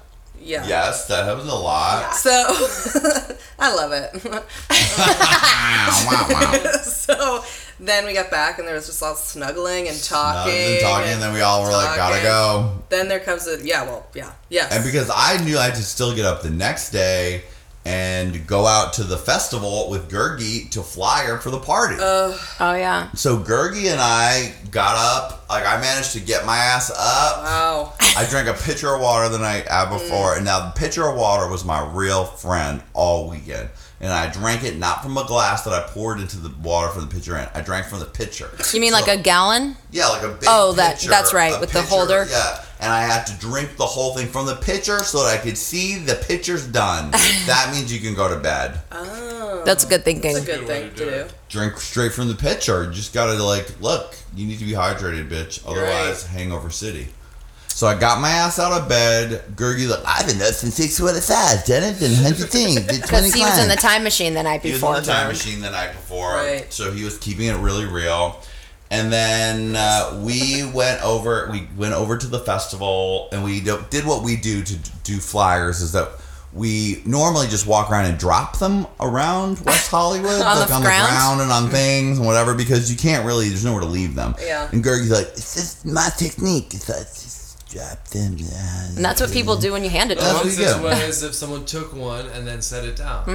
[0.47, 0.65] Yeah.
[0.65, 2.15] Yes, that was a lot.
[2.15, 2.31] So
[3.59, 4.21] I love it.
[6.83, 7.43] so
[7.79, 10.53] then we got back and there was just all snuggling and talking.
[10.53, 12.81] And talking, and then we all were like, gotta go.
[12.89, 14.73] Then there comes a yeah, well, yeah, yes.
[14.73, 17.43] And because I knew I had to still get up the next day
[17.87, 21.95] and go out to the festival with Gergi to fly her for the party.
[22.59, 23.09] Oh yeah.
[23.13, 26.97] so Gergi and I got up, like I managed to get my ass up.
[26.97, 27.93] wow.
[28.17, 29.99] I drank a pitcher of water the night out mm.
[29.99, 33.69] before, and now the pitcher of water was my real friend all weekend.
[33.99, 37.01] And I drank it not from a glass that I poured into the water from
[37.01, 37.47] the pitcher in.
[37.55, 38.47] I drank from the pitcher.
[38.71, 39.75] You mean like a gallon?
[39.91, 42.27] Yeah, like a big Oh, that- pitcher, that's right, a with the holder.
[42.29, 45.41] Yeah, and I had to drink the whole thing from the pitcher so that I
[45.41, 47.09] could see the pitcher's done.
[47.11, 48.79] that means you can go to bed.
[48.91, 50.33] Oh, That's a good thinking.
[50.33, 51.25] that's a good thing to do.
[51.49, 52.83] Drink straight from the pitcher.
[52.83, 55.63] You just gotta like, look, you need to be hydrated, bitch.
[55.67, 57.07] Otherwise, hangover city.
[57.77, 59.43] So I got my ass out of bed.
[59.55, 61.63] Gergie like, I've been up since six forty-five.
[61.65, 64.33] Done it, done hundred things, did twenty Because he was in the climbs." time machine
[64.33, 64.93] the night before.
[64.95, 66.73] He was in the time machine the night before, Right.
[66.73, 68.41] so he was keeping it really real.
[68.89, 71.49] And then uh, we went over.
[71.51, 75.19] We went over to the festival, and we do, did what we do to do
[75.19, 75.79] flyers.
[75.81, 76.09] Is that
[76.53, 80.81] we normally just walk around and drop them around West Hollywood, On the like on
[80.81, 81.05] ground?
[81.05, 83.49] the ground and on things and whatever, because you can't really.
[83.49, 84.33] There's nowhere to leave them.
[84.41, 84.67] Yeah.
[84.71, 86.73] And Gergie's like, "It's just my technique.
[86.73, 87.36] It's like, just
[87.69, 90.65] drop them." down." And that's what people do when you hand it to That's them.
[90.65, 91.01] what One you do.
[91.03, 93.25] way is if someone took one and then set it down.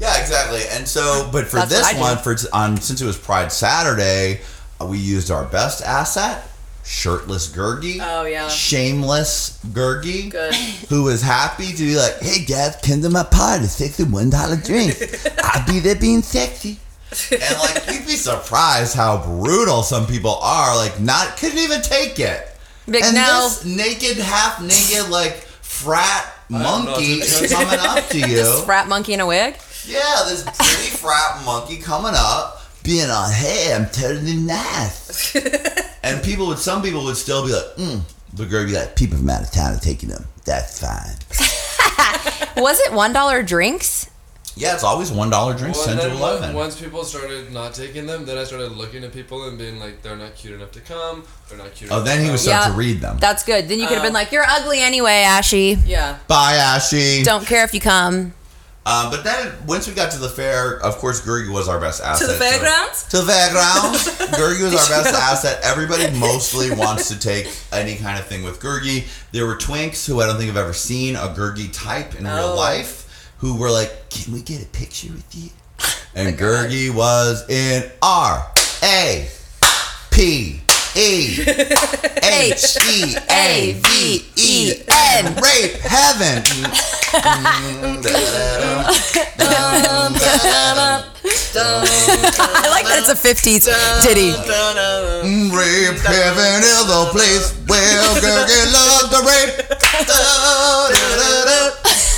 [0.00, 0.62] Yeah, exactly.
[0.72, 2.00] And so, but for That's what this do.
[2.00, 4.40] one, for on since it was Pride Saturday,
[4.80, 6.42] uh, we used our best asset,
[6.84, 7.98] shirtless Gurgi.
[8.02, 8.48] Oh, yeah.
[8.48, 10.30] Shameless Gurgi.
[10.30, 10.54] Good.
[10.90, 14.56] Who was happy to be like, hey guys, come to my party, sixty one dollar
[14.56, 14.94] drink.
[15.42, 16.78] I'll be there being sexy.
[17.30, 20.74] and like you'd be surprised how brutal some people are.
[20.76, 22.52] Like not couldn't even take it.
[22.88, 23.48] Big and no.
[23.48, 28.62] this naked, half naked, like frat don't know monkey is coming up to you.
[28.64, 29.56] Frat monkey in a wig.
[29.84, 35.34] Yeah, this pretty frat monkey coming up, being on, hey, I'm totally nice.
[36.02, 38.00] and people would, some people would still be like, mm.
[38.36, 40.26] The girl would be like, people from out of town are taking them.
[40.44, 41.16] That's fine.
[42.62, 44.10] Was it one dollar drinks?
[44.58, 46.54] Yeah, it's always one dollar drinks, Well, ten to eleven.
[46.54, 50.00] once people started not taking them, then I started looking at people and being like,
[50.02, 51.24] they're not cute enough to come.
[51.48, 51.90] They're not cute.
[51.90, 52.46] Oh, enough then to he would come.
[52.46, 52.70] start Yeah.
[52.72, 53.18] to read them.
[53.20, 53.68] That's good.
[53.68, 54.06] Then you could have Oh.
[54.08, 55.78] been like, "You're ugly anyway, Ashy.
[55.84, 56.16] Yeah.
[56.26, 57.22] Bye, Ashy.
[57.22, 58.32] Don't care if you come."
[58.86, 62.00] Um, but then once we got to the fair, of course, Gurgi was our best
[62.00, 62.26] asset.
[62.26, 63.02] To the fairgrounds?
[63.10, 64.04] to the fairgrounds.
[64.38, 65.60] Gurgi was our best asset.
[65.64, 69.04] Everybody mostly wants to take any kind of thing with Gurgi.
[69.32, 72.52] There were twinks who I don't think I've ever seen a Gurgi type in real
[72.52, 72.54] Oh.
[72.54, 73.02] life
[73.38, 75.50] who were like, "Can we get a picture with you?"
[76.14, 78.46] And Gurgi was in R
[78.82, 79.28] A
[80.10, 80.60] P
[80.96, 81.44] E
[82.22, 86.42] H E A V E N rape heaven.
[91.58, 93.68] I like that it's a '50s
[94.02, 94.32] titty.
[94.32, 99.68] Mm, rape heaven is the place where Gurgi loves to rape.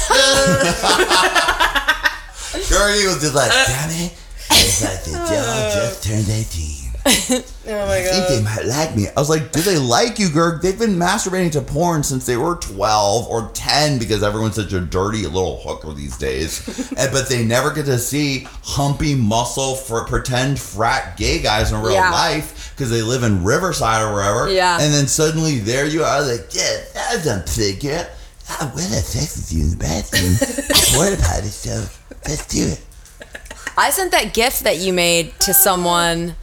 [2.68, 4.12] Gurgi was just like, uh, damn it.
[4.50, 6.74] It's like the dog just turned 18.
[7.70, 9.08] Oh my I think they might like me.
[9.14, 10.62] I was like, do they like you, Gurg?
[10.62, 14.80] They've been masturbating to porn since they were 12 or 10 because everyone's such a
[14.80, 16.66] dirty little hooker these days.
[16.98, 21.80] and, but they never get to see humpy muscle for pretend frat gay guys in
[21.82, 22.10] real Yeah.
[22.10, 24.50] life because they live in Riverside or wherever.
[24.50, 24.78] Yeah.
[24.80, 28.06] And then suddenly there you are, like, yeah, that was a girl.
[28.50, 30.34] Ah, I will have sex with you in the bathroom.
[30.94, 31.84] I'm worried about potty, so
[32.26, 32.84] let's do it.
[33.76, 36.34] I sent that gift that you made to someone,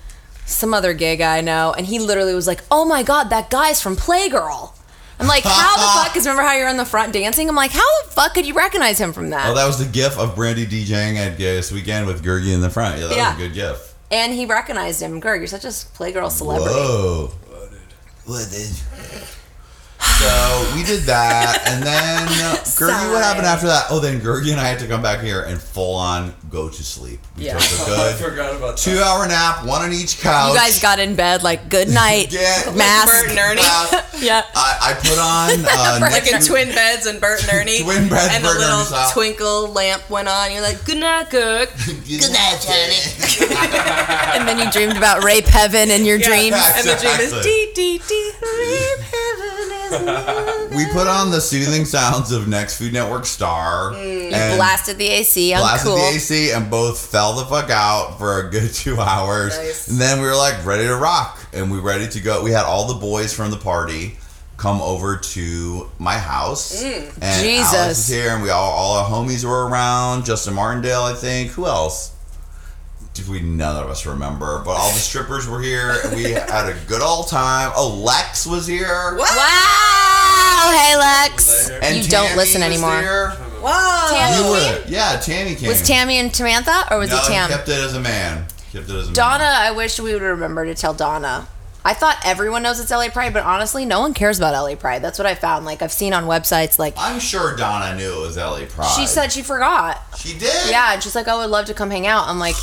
[0.46, 3.50] some other gay guy I know, and he literally was like, "Oh my god, that
[3.50, 4.72] guy's from Playgirl."
[5.20, 6.14] I'm like, how the fuck?
[6.14, 7.48] Because remember how you're in the front dancing?
[7.48, 9.50] I'm like, how the fuck could you recognize him from that?
[9.50, 12.70] Oh, that was the gif of Brandy DJing at Gayest Weekend with Gurgi in the
[12.70, 13.00] front.
[13.00, 13.34] Yeah, that Yeah.
[13.36, 13.94] was a good gif.
[14.12, 15.22] and he recognized him.
[15.22, 16.70] Gerg, you're such a Playgirl celebrity.
[16.74, 17.32] Whoa.
[18.26, 18.70] What did?
[20.20, 22.28] So we did that, and then
[22.64, 23.12] Gurgi.
[23.12, 23.88] What happened after that?
[23.90, 26.84] Oh, then Gurgi and I had to come back here and full on go to
[26.84, 27.20] sleep.
[27.38, 27.58] We Yeah.
[27.58, 29.04] took a good two that.
[29.04, 30.50] hour nap, one on each couch.
[30.54, 32.72] You guys got in bed like good night, Yeah.
[32.76, 33.12] mask.
[33.12, 33.62] Bert and Ernie.
[34.18, 34.44] Yeah.
[34.56, 37.84] I, I put on uh, Like in twin beds and Bert and Ernie.
[37.84, 39.12] Twin beds, and Bert the little style.
[39.12, 40.54] twinkle lamp went on.
[40.54, 41.68] You're like, good night, Gerg.
[41.86, 44.40] Good night, Johnny.
[44.40, 46.56] And then you dreamed about rape heaven in your dreams.
[46.56, 47.44] And the dream is Exactly.
[47.44, 48.32] dee dee dee.
[48.42, 54.30] Rape heaven is We put on the soothing sounds of Next Food Network Star You
[54.34, 55.98] and blasted the AC on blasted cool.
[55.98, 59.58] the AC and both fell the fuck out for a good two hours.
[59.58, 59.88] Nice.
[59.88, 62.44] And then we were like ready to rock and we ready to go.
[62.44, 64.18] We had all the boys from the party
[64.58, 66.82] come over to my house.
[66.84, 67.18] Mm.
[67.22, 67.74] And Jesus.
[67.74, 70.26] Alex was here and we all all our homies were around.
[70.26, 71.52] Justin Martindale, I think.
[71.52, 72.14] Who else?
[73.14, 76.68] Did we none of us remember, but all the strippers were here and we had
[76.70, 77.72] a good old time.
[77.76, 79.16] Oh, Lex was here.
[79.18, 80.72] Wow!
[80.78, 83.02] Hey Lex, And you don't Tammy listen was anymore.
[83.02, 83.38] there.
[83.66, 84.08] Wow.
[84.12, 84.84] Tammy You came?
[84.84, 85.68] were, yeah, Tammy came.
[85.70, 87.50] Was Tammy and Samantha, or was no, it Tam?
[87.50, 88.46] kept it as a man.
[88.72, 89.62] Kept it as a Donna, man.
[89.62, 91.48] I wish we would remember to tell Donna.
[91.88, 95.04] I thought everyone knows it's LA Pride, but honestly, no one cares about LA Pride.
[95.04, 95.66] That's what I found.
[95.66, 98.92] Like I've seen on websites, like I'm sure Donna knew it was LA Pride.
[98.96, 100.02] she said she forgot.
[100.18, 100.70] she did.
[100.70, 102.28] Yeah, and she's like, oh, I would love to come hang out.
[102.28, 102.56] I'm like,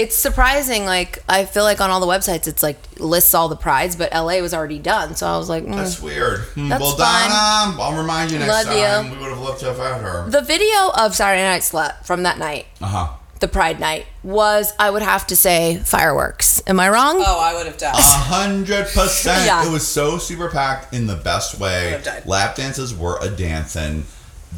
[0.00, 0.84] it's surprising.
[0.84, 4.12] Like I feel like on all the websites, it's like lists all the prides, but
[4.12, 5.14] LA was already done.
[5.16, 5.74] So I was like, mm.
[5.76, 6.40] That's weird.
[6.54, 7.28] Hmm, That's well, fine.
[7.30, 8.82] Donna, I'll remind you next Love you.
[8.84, 9.10] time.
[9.10, 10.28] We would have loved to have had her.
[10.30, 13.08] the video of Saturday Night Slut from that night, Uh huh.
[13.40, 16.62] the Pride night, was I would have to say fireworks.
[16.66, 17.16] Am I wrong?
[17.24, 17.94] Oh, I would have died.
[17.94, 19.66] A hundred percent.
[19.68, 21.90] It was so super packed in the best way.
[21.92, 22.26] would've died.
[22.26, 24.04] Lap dances were a dancing.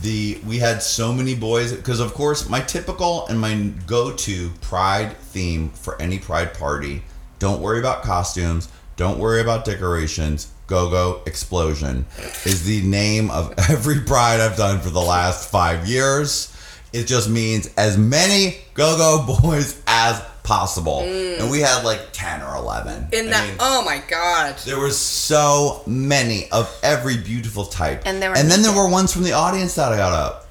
[0.00, 5.16] The we had so many boys because of course my typical and my go-to pride
[5.18, 7.02] theme for any pride party.
[7.38, 8.68] Don't worry about costumes.
[8.96, 10.50] Don't worry about decorations.
[10.66, 12.06] Go go explosion
[12.46, 16.56] is the name of every pride I've done for the last five years.
[16.92, 21.38] It just means as many go go boys as possible, mm.
[21.38, 23.08] and we had like ten or eleven.
[23.12, 24.56] In I that, mean, oh my god.
[24.64, 28.02] there were so many of every beautiful type.
[28.06, 30.41] And they were then there were ones from the audience that I got up.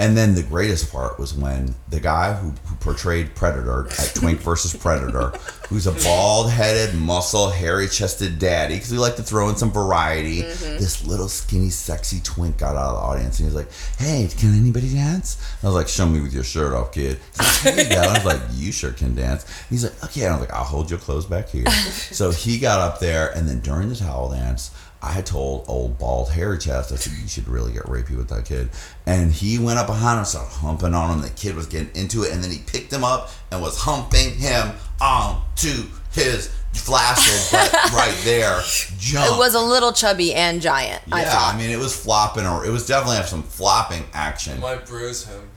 [0.00, 4.40] And then the greatest part was when the guy who, who portrayed Predator at Twink
[4.40, 5.34] versus Predator,
[5.68, 9.70] who's a bald headed, muscle, hairy chested daddy, because we like to throw in some
[9.70, 10.40] variety.
[10.40, 10.78] Mm-hmm.
[10.78, 14.54] This little skinny, sexy twink got out of the audience and he's like, Hey, can
[14.54, 15.36] anybody dance?
[15.62, 17.18] I was like, Show me with your shirt off, kid.
[17.36, 17.96] He's like, "Here you.
[17.98, 19.44] I was like, You sure can dance.
[19.68, 20.24] He's like, Okay.
[20.24, 21.70] And I was like, I'll hold your clothes back here.
[21.70, 24.70] so he got up there, and then during the towel dance,
[25.02, 28.44] I told old bald hairy chest, I said, you should really get rapey with that
[28.44, 28.68] kid.
[29.06, 31.22] And he went up behind him, started humping on him.
[31.22, 34.34] The kid was getting into it, and then he picked him up and was humping
[34.34, 38.60] him onto his flaccid butt right there.
[38.98, 39.34] Jump.
[39.34, 41.02] It was a little chubby and giant.
[41.06, 41.54] Yeah, thought.
[41.54, 44.60] I mean, it was flopping, or it was definitely have some flopping action.
[44.60, 45.48] Might bruise him.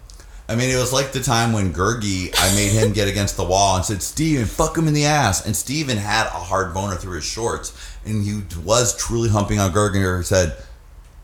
[0.49, 3.45] I mean, it was like the time when Gergie, I made him get against the
[3.45, 5.45] wall and said, Steven, fuck him in the ass.
[5.45, 7.73] And Steven had a hard boner through his shorts.
[8.05, 10.55] And he was truly humping on Gergie and said,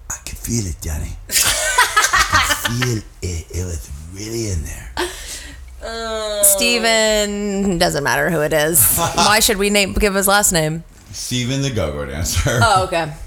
[0.09, 1.17] I can feel it, Danny.
[1.29, 3.03] I can feel it.
[3.51, 5.09] It was really in there.
[6.43, 8.97] Steven doesn't matter who it is.
[9.15, 10.83] Why should we name give his last name?
[11.11, 12.59] Steven the go-go dancer.
[12.63, 13.13] Oh, okay.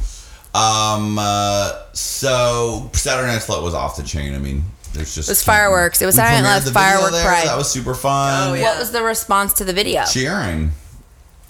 [0.54, 4.34] Um, uh, so Saturday Night Slut was off the chain.
[4.34, 4.62] I mean,
[4.92, 6.02] there's just It was fireworks.
[6.02, 7.24] It was We Saturday Night Live Firework there.
[7.24, 7.46] Pride.
[7.46, 8.50] That was super fun.
[8.50, 8.62] Oh, yeah.
[8.62, 10.04] What was the response to the video?
[10.04, 10.72] Cheering.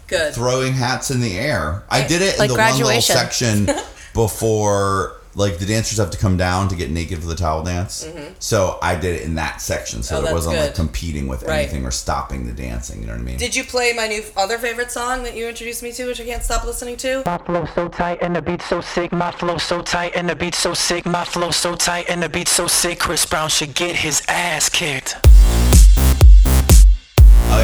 [0.09, 0.34] Good.
[0.34, 1.84] throwing hats in the air.
[1.88, 2.84] I did it in the graduation.
[2.84, 3.66] one little section
[4.14, 8.06] before, like the dancers have to come down to get naked for the towel dance.
[8.38, 10.26] So I did it in that section, so Mm-hmm.
[10.26, 11.60] Oh, it wasn't like competing with Right.
[11.60, 13.00] anything or stopping the dancing.
[13.00, 13.38] You know what I mean?
[13.38, 16.24] Did you play my new other favorite song that you introduced me to, which I
[16.24, 17.22] can't stop listening to?
[17.24, 19.10] My flow so tight and the beat so sick.
[19.12, 21.06] My flow so tight and the beat so sick.
[21.06, 22.98] My flow so tight and the beat so sick.
[22.98, 25.16] Chris Brown should get his ass kicked.
[25.24, 25.30] oh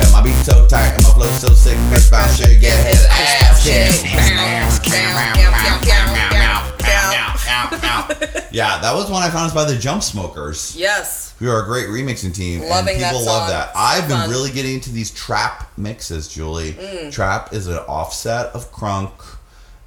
[0.00, 1.76] yeah, my beat's so tight and my flow so sick.
[1.90, 4.06] Chris Brown should get his ass kicked.
[8.50, 10.74] Yeah, that was one I found us by the Jump Smokers.
[10.76, 11.34] Yes.
[11.38, 12.62] who are a great remixing team.
[12.62, 13.50] Loving and that people love song.
[13.50, 13.70] that.
[13.76, 14.30] I've been Fun.
[14.30, 16.72] really getting into these trap mixes, Julie.
[16.72, 17.12] Mm.
[17.12, 19.12] Trap is an offset of crunk,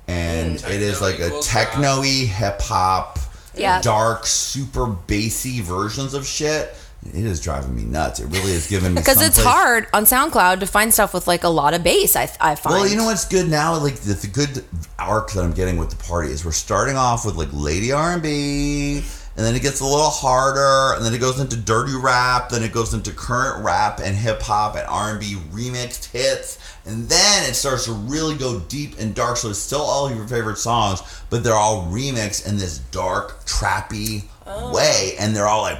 [0.07, 0.69] and Mm.
[0.69, 3.17] it is like a techno-y hip hop,
[3.55, 3.81] Yeah.
[3.81, 6.75] dark, super bassy versions of shit.
[7.07, 8.19] It is driving me nuts.
[8.19, 11.43] It really is giving me Because it's hard on SoundCloud to find stuff with like
[11.43, 12.15] a lot of bass.
[12.15, 12.75] I I find.
[12.75, 13.75] Well, you know what's good now?
[13.77, 14.63] Like the, the good
[14.99, 18.13] arc that I'm getting with the party is we're starting off with like lady R
[18.13, 18.97] and B,
[19.35, 22.61] and then it gets a little harder, and then it goes into dirty rap, then
[22.61, 27.09] it goes into current rap and hip hop and R and B remixed hits, and
[27.09, 29.37] then it starts to really go deep and dark.
[29.37, 34.25] So it's still all your favorite songs, but they're all remixed in this dark, trappy
[34.45, 34.71] oh.
[34.71, 35.79] way, and they're all like.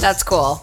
[0.00, 0.62] That's cool.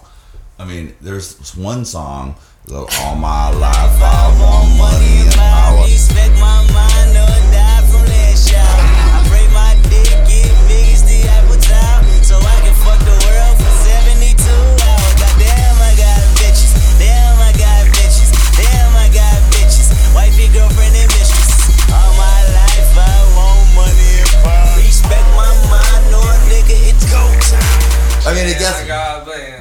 [0.60, 2.36] I mean, there's one song.
[2.68, 5.84] that All my life I want money and power.
[5.84, 8.62] Respect my mind or die from that shot.
[8.64, 13.18] I pray my dick get big as the Eiffel Tower, so I can fuck the
[13.28, 15.14] world for 72 hours.
[15.20, 16.72] Goddamn, I got bitches.
[17.02, 18.32] Damn, I got bitches.
[18.56, 19.92] Damn, I got bitches.
[20.16, 21.68] Wifey, girlfriend, and mistress.
[21.92, 24.78] All my life I want money and power.
[24.80, 27.20] Respect my mind or nigga, it's go
[27.50, 28.30] time.
[28.30, 29.03] I mean, it gets.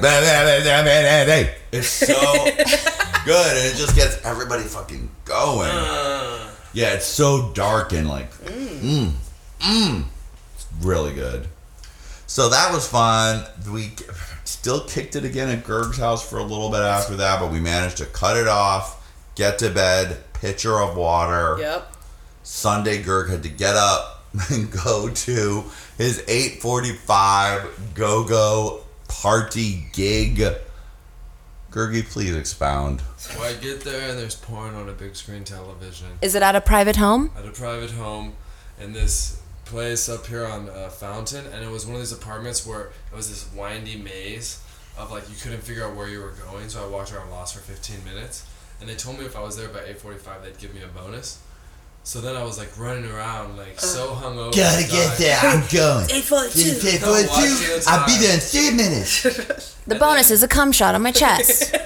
[0.05, 1.49] I got bland.
[1.71, 2.15] It's so
[3.25, 5.69] good, and it just gets everybody fucking going.
[6.73, 9.11] Yeah, it's so dark and like, mm,
[9.59, 10.03] mm,
[10.55, 11.47] it's really good.
[12.25, 13.45] So that was fun.
[13.71, 13.91] We
[14.43, 17.59] still kicked it again at Gerg's house for a little bit after that, but we
[17.59, 21.57] managed to cut it off, get to bed, pitcher of water.
[21.59, 21.95] Yep.
[22.43, 25.63] Sunday, Gerg had to get up and go to
[25.97, 28.82] his 845 go-go
[29.21, 30.41] party gig.
[31.71, 33.01] Gergie, please expound.
[33.17, 36.55] So I get there and there's porn on a big screen television Is it at
[36.55, 37.31] a private home?
[37.37, 38.33] at a private home
[38.79, 42.65] in this place up here on uh, Fountain, and it was one of these apartments
[42.65, 44.61] where it was this windy maze
[44.97, 46.69] of like you couldn't figure out where you were going.
[46.69, 48.45] So I walked around lost for 15 minutes,
[48.79, 51.39] and they told me if I was there by 8:45, they'd give me a bonus.
[52.05, 54.29] So then I was like running around like so uh-huh.
[54.29, 54.55] hungover.
[54.55, 55.19] Gotta and get dying.
[55.19, 55.39] there.
[55.39, 56.11] I'm going.
[56.11, 56.87] 842.
[56.87, 57.79] Eight Don't watch forty-two.
[57.79, 59.69] the I'll be there in three minutes.
[59.85, 61.75] The bonus is a cum shot on my chest.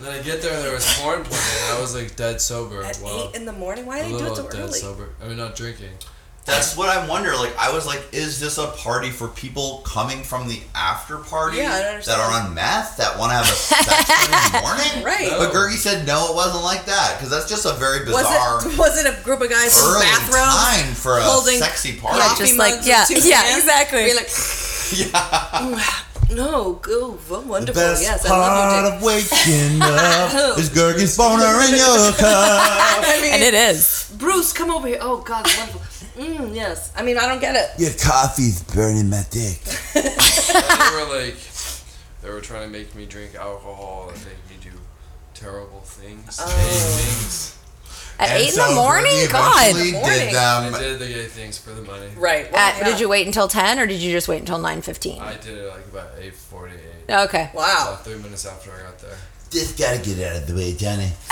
[0.00, 2.82] Then I get there and there was porn playing, and I was like dead sober.
[2.84, 3.86] At well, 8 in the morning?
[3.86, 4.78] Why a do they do it little so dead early?
[4.78, 5.08] sober.
[5.22, 5.90] I mean, not drinking.
[6.44, 7.32] That's what I wonder.
[7.34, 11.56] Like, I was like, is this a party for people coming from the after party
[11.56, 12.20] Yeah, I don't that understand.
[12.20, 15.04] are on meth that want to have a sex in the morning?
[15.04, 15.30] Right.
[15.38, 18.66] But Gergie said no, it wasn't like that because that's just a very bizarre Was
[18.66, 20.54] it, was it a group of guys in early bathrobes?
[20.60, 22.18] time for a holding sexy party.
[22.18, 23.64] Yeah, coffee just like- mugs yeah, yeah, hands?
[23.64, 24.04] exactly.
[24.04, 24.28] Being like,
[26.30, 27.74] no, go, well, The wonderful.
[27.82, 32.60] best yes, I part love you, of waking up is Gergie's boner in your cup.
[33.00, 34.12] I mean, and it is.
[34.18, 34.98] Bruce, come over here.
[35.00, 35.80] Oh God, wonderful.
[36.16, 36.92] Mm, yes.
[36.96, 37.70] I mean, I don't get it.
[37.80, 39.60] Your coffee's burning my dick.
[39.94, 41.36] they were like,
[42.22, 44.70] they were trying to make me drink alcohol and make me do
[45.34, 46.46] terrible things, Oh.
[46.46, 47.58] gay things.
[48.16, 49.10] At And eight in the morning?
[49.10, 49.70] Gurgi God.
[49.70, 49.90] eventually
[50.30, 52.06] Did, um, I did the gay things for the money.
[52.16, 52.50] Right.
[52.52, 52.84] Well, At, yeah.
[52.90, 55.20] Did you wait until 10 or did you just wait until 9.15?
[55.20, 57.12] I did it like about eight forty eight.
[57.12, 57.50] Okay.
[57.52, 57.88] Wow.
[57.90, 59.16] About three minutes after I got there.
[59.50, 61.10] Just gotta get out of the way, Johnny.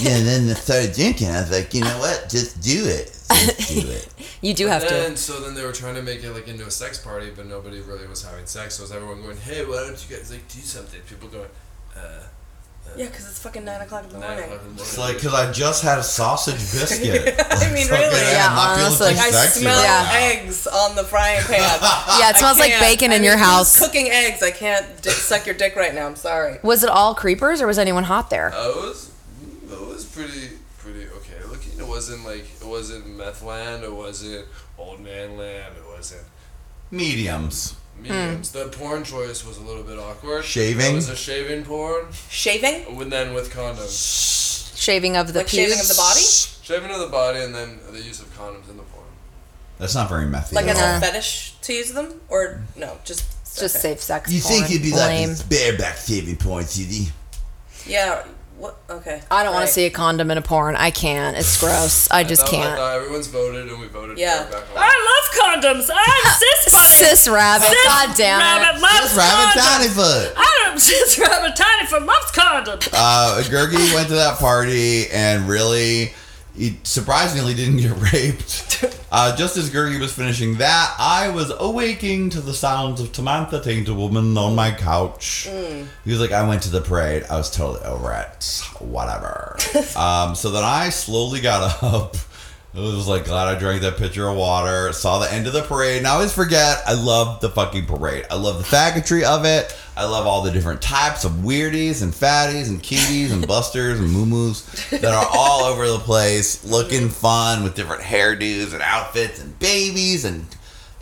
[0.00, 1.30] yeah, and then I started drinking.
[1.30, 2.28] I was like, you know what?
[2.30, 3.16] Just do it.
[3.30, 4.08] Just do it.
[4.42, 5.16] You do But have then, to.
[5.16, 7.80] So then they were trying to make it like into a sex party, but nobody
[7.80, 8.74] really was having sex.
[8.76, 11.48] So it was everyone going, "Hey, why don't you guys like do something?" People going,
[11.96, 12.00] "Uh,
[12.96, 14.38] Yeah, because it's fucking 9 o'clock in the morning.
[14.44, 17.36] o'clock in the morning." It's like, because I just had a sausage biscuit.
[17.50, 18.20] I mean, really.
[18.32, 19.14] Yeah, I'm not honestly.
[19.14, 20.26] too I smell right now.
[20.42, 21.60] eggs on the frying pan.
[22.18, 23.78] Yeah, it smells like can't- bacon I in mean, your house.
[23.78, 24.42] Cooking eggs.
[24.42, 26.06] I can't dick, suck your dick right now.
[26.06, 26.58] I'm sorry.
[26.64, 28.52] Was it all creepers or was anyone hot there?
[28.52, 29.10] Uh, it was,
[29.70, 31.18] it was pretty, pretty okay looking.
[31.18, 31.19] It
[31.90, 33.84] wasn't like it wasn't meth land.
[33.84, 34.46] It wasn't
[34.78, 35.74] old man land.
[35.76, 36.22] It wasn't
[36.90, 37.74] Mediums.
[38.00, 38.50] mediums.
[38.52, 38.58] Hmm.
[38.58, 40.44] The porn choice was a little bit awkward.
[40.44, 40.92] Shaving?
[40.92, 42.86] It was a shaving porn, Shaving?
[43.00, 44.76] and then with condoms.
[44.76, 45.68] Shaving of the Like pubes?
[45.72, 46.20] shaving of the body?
[46.62, 49.04] Shaving of the body, and then the use of condoms in the porn.
[49.78, 50.96] That's not very methy Like at it's all.
[50.96, 52.20] a fetish to use them?
[52.28, 53.24] Or no, just.
[53.58, 53.94] Just okay.
[53.94, 54.54] safe sex You porn.
[54.60, 55.28] think you'd be Lame.
[55.30, 57.08] like this bareback shaving porn CD?
[57.84, 58.24] Yeah.
[58.60, 58.76] What?
[58.90, 59.22] Okay.
[59.30, 59.66] I don't want Right.
[59.68, 60.76] to see a condom in a porn.
[60.76, 61.34] I can't.
[61.36, 62.10] It's gross.
[62.10, 62.76] I just thought, I can't.
[62.76, 64.18] thought everyone's voted, and we voted.
[64.18, 64.44] Yeah.
[64.44, 64.76] back on.
[64.76, 65.88] I love condoms.
[65.90, 66.32] I'm
[66.64, 66.86] cis bunny.
[66.86, 67.66] Cis rabbit.
[67.68, 68.42] Cis God damn it.
[68.62, 69.76] rabbit loves Just rabbit condoms.
[69.78, 70.32] tiny foot.
[70.36, 72.88] I don't cis rabbit tiny for loves condoms.
[72.92, 76.12] Uh, Gurgi went to that party and really,
[76.60, 78.84] he surprisingly didn't get raped.
[79.12, 83.60] Uh, just as Gurgi was finishing that, I was awaking to the sounds of Tamantha
[83.60, 85.48] Tainted Woman on my couch.
[86.04, 87.24] He was like, I went to the parade.
[87.28, 88.62] I was totally over it.
[88.78, 89.56] Whatever.
[89.96, 92.14] um, so then I slowly got up.
[92.72, 94.92] I was like glad I drank that pitcher of water.
[94.92, 95.98] Saw the end of the parade.
[95.98, 98.26] And I always forget I love the fucking parade.
[98.30, 99.76] I love the faggotry of it.
[99.96, 104.10] I love all the different types of weirdies and fatties and cuties and busters and
[104.10, 104.52] moo
[104.92, 110.24] that are all over the place, looking fun with different hairdos and outfits and babies
[110.24, 110.46] and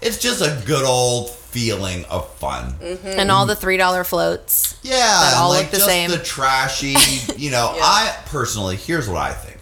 [0.00, 2.72] it's just a good old feeling of fun.
[2.74, 3.06] Mm-hmm.
[3.06, 4.78] And all the $3 floats.
[4.82, 6.10] Yeah, That all like look the just same.
[6.10, 6.94] the trashy,
[7.36, 7.76] you know.
[7.82, 9.57] I personally, here's what I think.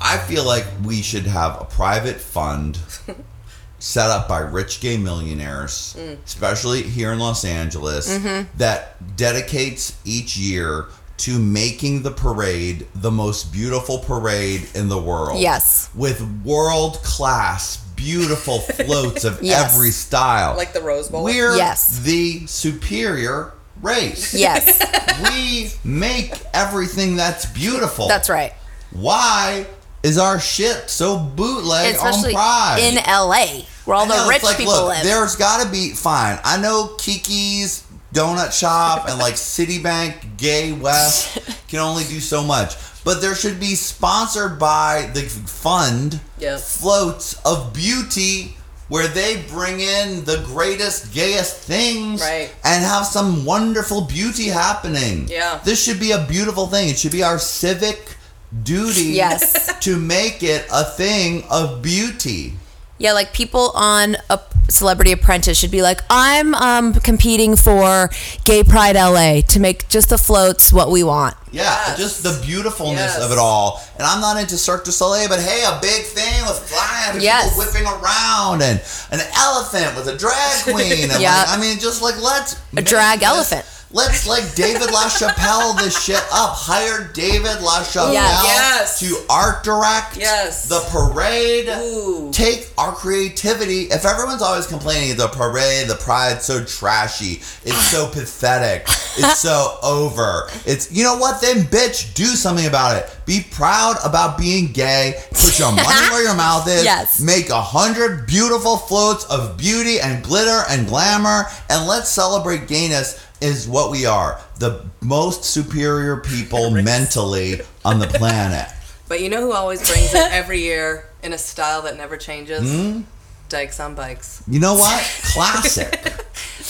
[0.00, 2.78] I feel like we should have a private fund
[3.78, 6.18] set up by rich gay millionaires, Mm.
[6.24, 8.46] especially here in Los Angeles, Mhm.
[8.58, 10.86] that dedicates each year
[11.18, 15.38] to making the parade the most beautiful parade in the world.
[15.40, 15.88] Yes.
[15.94, 19.74] With world class, beautiful floats of Yes.
[19.74, 20.56] every style.
[20.56, 21.22] Like the Rose Bowl?
[21.24, 21.98] We're Yes.
[22.02, 24.32] the superior race.
[24.46, 24.78] Yes.
[25.22, 28.08] we make everything that's beautiful.
[28.08, 28.54] That's right.
[28.92, 29.66] Why
[30.02, 32.78] is our shit so bootleg Especially on Pride?
[32.80, 35.02] in LA, where all know, the rich like, people look, live.
[35.04, 36.38] There's got to be fine.
[36.44, 37.84] I know Kiki's
[38.14, 41.38] Donut Shop and like Citibank Gay West
[41.68, 42.74] can only do so much,
[43.04, 46.78] but there should be sponsored by the fund Yes.
[46.78, 48.56] floats of beauty
[48.88, 52.50] where they bring in the greatest, gayest things Right.
[52.64, 55.28] and have some wonderful beauty happening.
[55.28, 55.60] Yeah.
[55.62, 56.88] This should be a beautiful thing.
[56.88, 58.16] It should be our civic
[58.62, 59.78] duty Yes.
[59.80, 62.54] to make it a thing of beauty.
[62.98, 64.38] Yeah, like people on a
[64.68, 68.10] Celebrity Apprentice should be like, I'm um, competing for
[68.44, 71.34] Gay Pride LA to make just the floats what we want.
[71.50, 73.24] Yeah, just the beautifulness Yes.
[73.24, 73.82] of it all.
[73.98, 77.22] And I'm not into Cirque du Soleil, but hey, a big thing with flying and
[77.22, 77.48] Yes.
[77.48, 78.80] people whipping around and
[79.10, 81.10] an elephant with a drag queen.
[81.10, 81.36] And Yeah.
[81.48, 83.64] like, I mean, just like let's A drag this- elephant.
[83.92, 86.54] Let's like David LaChapelle this shit up.
[86.54, 89.00] Hire David LaChapelle Yes.
[89.00, 90.68] To art direct Yes.
[90.68, 91.68] the parade.
[91.68, 92.30] Ooh.
[92.32, 93.82] Take our creativity.
[93.90, 98.82] If everyone's always complaining the parade, the pride's so trashy, it's so pathetic,
[99.16, 100.48] it's so over.
[100.66, 101.40] It's you know what?
[101.40, 103.10] Then bitch, do something about it.
[103.26, 105.14] Be proud about being gay.
[105.32, 106.84] Put your money where your mouth is.
[106.84, 107.20] Yes.
[107.20, 113.26] Make a hundred beautiful floats of beauty and glitter and glamour, and let's celebrate gayness.
[113.40, 114.40] Is what we are.
[114.58, 118.68] The most superior people mentally on the planet.
[119.08, 122.62] But you know who always brings it every year in a style that never changes?
[122.70, 123.00] Hmm?
[123.48, 124.40] Dykes on bikes.
[124.46, 125.02] You know what?
[125.34, 125.90] Classic.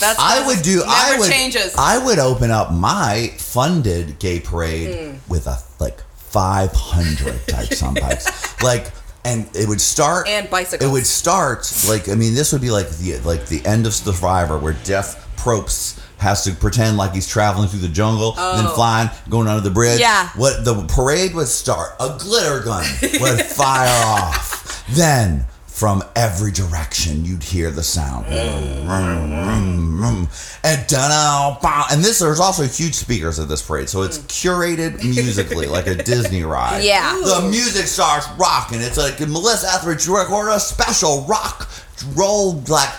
[0.01, 0.77] That's I would do.
[0.79, 1.31] Never I would.
[1.31, 1.75] changes.
[1.77, 5.17] I would open up my funded gay parade Hmm.
[5.31, 8.91] with a like five hundred types on bikes, like,
[9.27, 10.27] and it would start.
[10.27, 10.89] and bicycles.
[10.89, 13.93] It would start like I mean, this would be like the like the end of
[13.93, 18.73] Survivor, where Jeff Probst has to pretend like he's traveling through the jungle, then Oh.
[18.75, 20.01] flying, going under the bridge.
[20.01, 20.29] Yeah.
[20.37, 22.85] What the parade would start, a glitter gun
[23.21, 27.25] would fire off, then from every direction.
[27.25, 28.27] You'd hear the sound.
[30.63, 35.03] And da oh, and this there's also huge speakers at this parade, so it's curated
[35.03, 36.83] musically like a Disney ride.
[36.85, 37.15] Yeah.
[37.25, 38.81] The music starts rocking.
[38.83, 41.69] It's like Melissa Etheridge recorded a special rock
[42.15, 42.91] roll like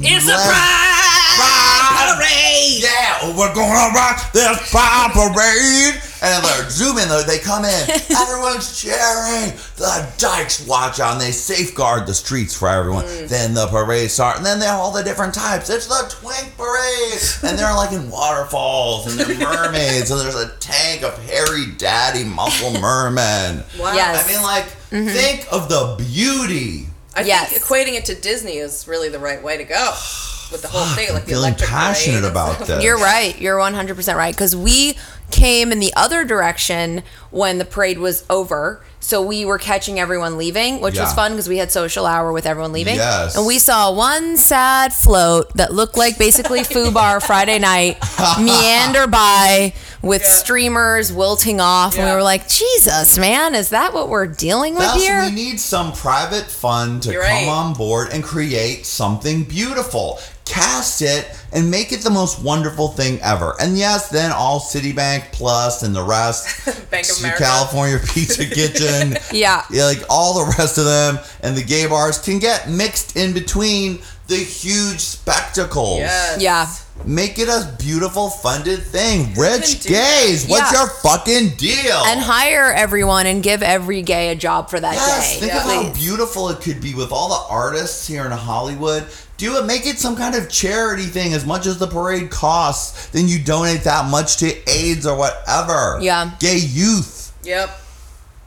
[0.00, 2.43] It's a le- pride parade.
[2.64, 6.00] Yeah, we're going to rock this pride parade.
[6.22, 7.90] And they're zooming, they they come in.
[8.16, 9.52] Everyone's cheering.
[9.76, 11.18] The dykes watch on.
[11.18, 13.04] They safeguard the streets for everyone.
[13.04, 13.28] Mm.
[13.28, 14.38] Then the parade starts.
[14.38, 15.68] And then they have all the different types.
[15.68, 17.20] It's the twink parade.
[17.42, 20.10] And they're like in waterfalls and they're mermaids.
[20.10, 23.62] and there's a tank of hairy daddy muscle mermen.
[23.78, 23.92] Wow.
[23.94, 24.26] Yes.
[24.26, 25.08] I mean, like, mm-hmm.
[25.08, 26.86] think of the beauty.
[27.14, 27.50] I Yes.
[27.52, 29.92] think equating it to Disney is really the right way to go
[30.54, 32.30] with the whole thing, like I'm the feeling electric passionate parade.
[32.32, 32.82] about this.
[32.82, 33.38] You're right.
[33.40, 34.34] You're 100% right.
[34.34, 34.96] Because we
[35.30, 38.82] came in the other direction when the parade was over.
[39.00, 42.46] So we were catching everyone leaving, which was fun because we had social hour with
[42.46, 42.94] everyone leaving.
[42.94, 43.36] Yes.
[43.36, 47.98] And we saw one sad float that looked like basically Fubar Friday night
[48.40, 51.94] meander by with streamers wilting off.
[51.96, 52.14] And we Yeah.
[52.14, 55.22] were like, Jesus, man, is that what we're dealing with That's here?
[55.24, 57.48] we need some private fund to You're come right.
[57.48, 60.18] on board and create something beautiful.
[60.44, 63.54] Cast it and make it the most wonderful thing ever.
[63.60, 67.42] And yes, then all Citibank Plus and the rest, Bank of America.
[67.44, 69.64] California Pizza Kitchen, Yeah.
[69.70, 73.32] yeah, like all the rest of them, and the gay bars can get mixed in
[73.32, 75.98] between the huge spectacles.
[75.98, 76.40] Yes.
[76.40, 76.66] Yeah.
[77.04, 79.34] Make it a beautiful, funded thing.
[79.34, 80.80] Rich do gays, what's Yeah.
[80.82, 82.02] your fucking deal?
[82.06, 85.40] and hire everyone and give every gay a job for that Yes, day.
[85.40, 89.04] think of how beautiful it could be with all the artists here in Hollywood.
[89.36, 91.32] Do it, make it some kind of charity thing.
[91.34, 95.98] As much as the parade costs, then you donate that much to AIDS or whatever.
[96.00, 96.30] Yeah.
[96.38, 97.36] Gay youth.
[97.42, 97.70] Yep.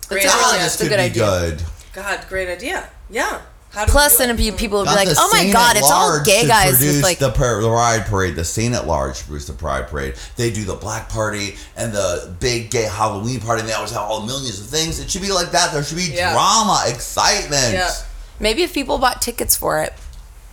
[0.08, 0.64] Great It's a God, idea.
[0.64, 1.24] this a could good be idea.
[1.26, 1.64] good.
[1.94, 2.90] God, great idea.
[3.10, 3.42] Yeah.
[3.72, 4.58] How Plus, then it?
[4.58, 6.42] people would be Got like, the "Oh my Saint god, at it's all Large gay
[6.44, 8.36] to guys produce with like." the, par- the Pride Parade.
[8.36, 10.16] The Saint at Large produce the Pride Parade.
[10.38, 13.60] They do the Black Party and the big gay Halloween party.
[13.60, 15.00] And they always have all millions of things.
[15.00, 15.74] It should be like that.
[15.74, 16.32] There should be Yeah.
[16.32, 17.74] drama, excitement.
[17.74, 17.92] Yeah.
[18.40, 19.94] Maybe if people bought tickets for it,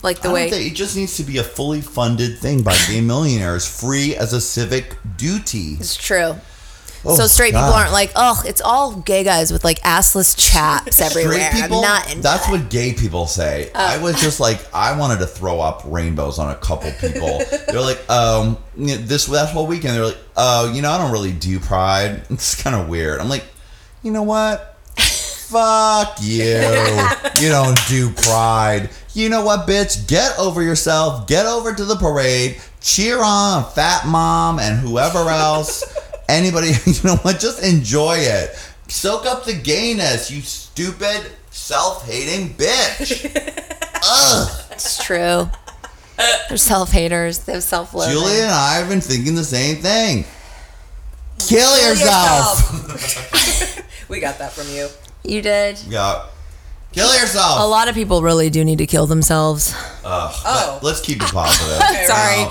[0.04, 0.48] like the way.
[0.48, 4.40] it just needs to be a fully funded thing by gay millionaires, free as a
[4.40, 5.76] civic duty.
[5.80, 6.34] It's true.
[7.06, 7.80] Oh, so straight people God.
[7.80, 11.50] aren't like, oh, it's all gay guys with like assless chaps everywhere.
[11.50, 12.52] Straight people, I'm not into that's that.
[12.52, 13.70] what gay people say.
[13.74, 13.78] Oh.
[13.78, 17.42] I was just like, I wanted to throw up rainbows on a couple people.
[17.68, 20.98] They're like, um, you know, this that whole weekend, they're like, oh, you know, I
[20.98, 22.22] don't really do pride.
[22.30, 23.20] It's kind of weird.
[23.20, 23.44] I'm like,
[24.02, 24.73] you know what?
[25.48, 26.60] Fuck you.
[27.40, 28.90] You don't do pride.
[29.12, 30.06] You know what, bitch?
[30.06, 31.26] Get over yourself.
[31.26, 32.60] Get over to the parade.
[32.80, 35.82] Cheer on Fat Mom and whoever else.
[36.28, 37.40] Anybody, you know what?
[37.40, 38.50] Just enjoy it.
[38.86, 43.24] Soak up the gayness, you stupid, self hating bitch.
[44.04, 44.64] Ugh.
[44.70, 45.50] It's true.
[46.48, 47.40] They're self haters.
[47.40, 48.12] They have self loathing.
[48.14, 50.24] Julia and I have been thinking the same thing.
[51.40, 52.70] Kill yourself.
[54.08, 54.88] we got that from you.
[55.24, 55.78] You did.
[55.88, 56.26] Yeah.
[56.92, 57.60] Kill yourself.
[57.60, 59.74] A lot of people really do need to kill themselves.
[60.04, 60.78] Ugh, Oh.
[60.82, 61.82] let's keep it positive.
[62.06, 62.46] Sorry.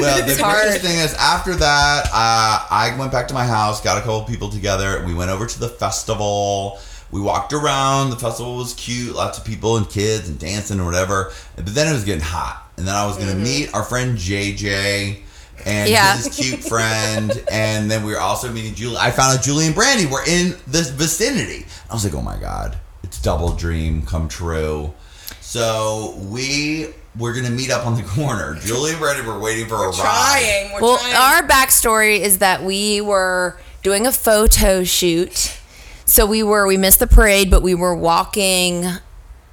[0.00, 0.62] Well, the It's hard.
[0.62, 4.22] greatest thing is after that, uh, I went back to my house, got a couple
[4.24, 6.78] people together, we went over to the festival.
[7.10, 8.10] We walked around.
[8.10, 11.32] The festival was cute, lots of people and kids and dancing and whatever.
[11.56, 15.22] But then it was getting hot, and then I was gonna meet our friend JJ
[15.66, 16.16] and Yeah.
[16.16, 18.96] his cute friend, and then we were also meeting Julie.
[18.98, 21.66] I found out Julie and Brandy were in this vicinity.
[21.90, 24.92] I was like, oh my god, it's double dream come true.
[25.40, 26.88] So we
[27.18, 28.54] we're gonna meet up on the corner.
[28.62, 29.94] Julie and Brandy were waiting for a ride.
[29.94, 30.72] Trying.
[30.74, 31.14] We're Well, trying.
[31.14, 35.56] our backstory is that we were doing a photo shoot.
[36.04, 38.84] So we were, we missed the parade, but we were walking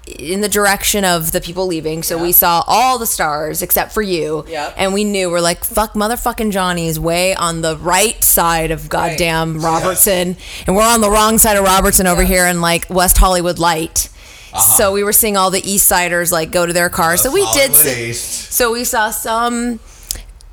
[0.08, 2.04] in the direction of the people leaving.
[2.04, 4.46] So we saw all the stars except for you.
[4.48, 4.74] Yep.
[4.78, 9.60] And we knew we're like, fuck, motherfucking Johnny's way on the right side of goddamn
[9.60, 10.38] Robertson.
[10.66, 14.10] And we're on the wrong side of Robertson over here in like West Hollywood Light.
[14.54, 14.60] Uh-huh.
[14.60, 17.22] So we were seeing all the East Siders like go to their cars.
[17.22, 18.52] so we did Hollywood see, East.
[18.54, 19.80] so we saw some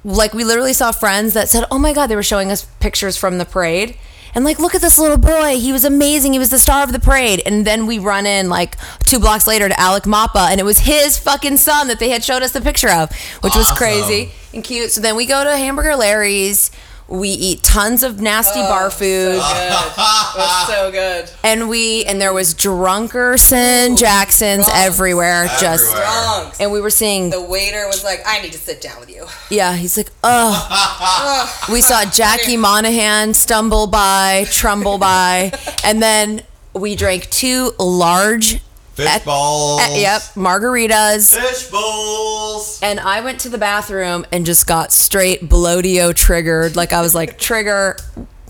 [0.04, 3.16] like we literally saw friends that said, "Oh my god," they were showing us pictures
[3.16, 3.96] from the parade.
[4.34, 5.58] And like, look at this little boy.
[5.58, 6.32] He was amazing.
[6.32, 7.42] He was the star of the parade.
[7.46, 10.80] And then we run in like two blocks later to Alec Mapa, and it was
[10.80, 13.10] his fucking son that they had showed us the picture of,
[13.42, 14.90] which was crazy and cute.
[14.90, 16.70] So then we go to Hamburger Larry's.
[17.06, 19.40] We eat tons of nasty oh, bar food.
[19.40, 19.92] So Good.
[20.36, 21.30] That's so good.
[21.44, 24.86] and we and there was drunkerson Jacksons drunks.
[24.86, 26.60] everywhere, just Drunks.
[26.60, 29.26] and we were seeing The waiter was like, "I need to sit down with you."
[29.50, 31.66] Yeah, he's like, oh.
[31.72, 35.52] we saw Jackie Monahan stumble by, trumble by,
[35.84, 38.60] and then we drank two large
[38.94, 39.80] Fish balls.
[39.82, 41.36] eh, yep, margaritas.
[41.36, 42.78] Fish bowls.
[42.82, 46.76] And I went to the bathroom and just got straight blodio triggered.
[46.76, 47.96] Like I was like, trigger,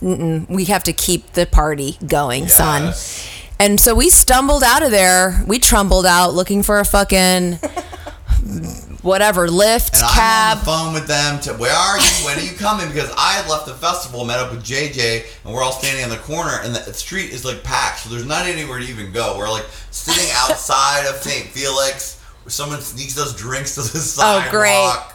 [0.01, 2.93] we have to keep the party going, son.
[3.59, 5.43] And so we stumbled out of there.
[5.47, 7.59] We trumbled out looking for a fucking
[9.05, 10.53] whatever lift, And I'm cab.
[10.53, 12.25] on the phone with them to where are you?
[12.25, 12.89] When are you coming?
[12.89, 16.11] Because I had left the festival, met up with JJ, and we're all standing on
[16.11, 19.37] the corner, and the street is like packed, so there's not anywhere to even go.
[19.39, 21.47] We're like sitting outside of St.
[21.49, 24.47] Felix, where someone sneaks us drinks to the oh, sidewalk.
[24.47, 25.15] Oh, great.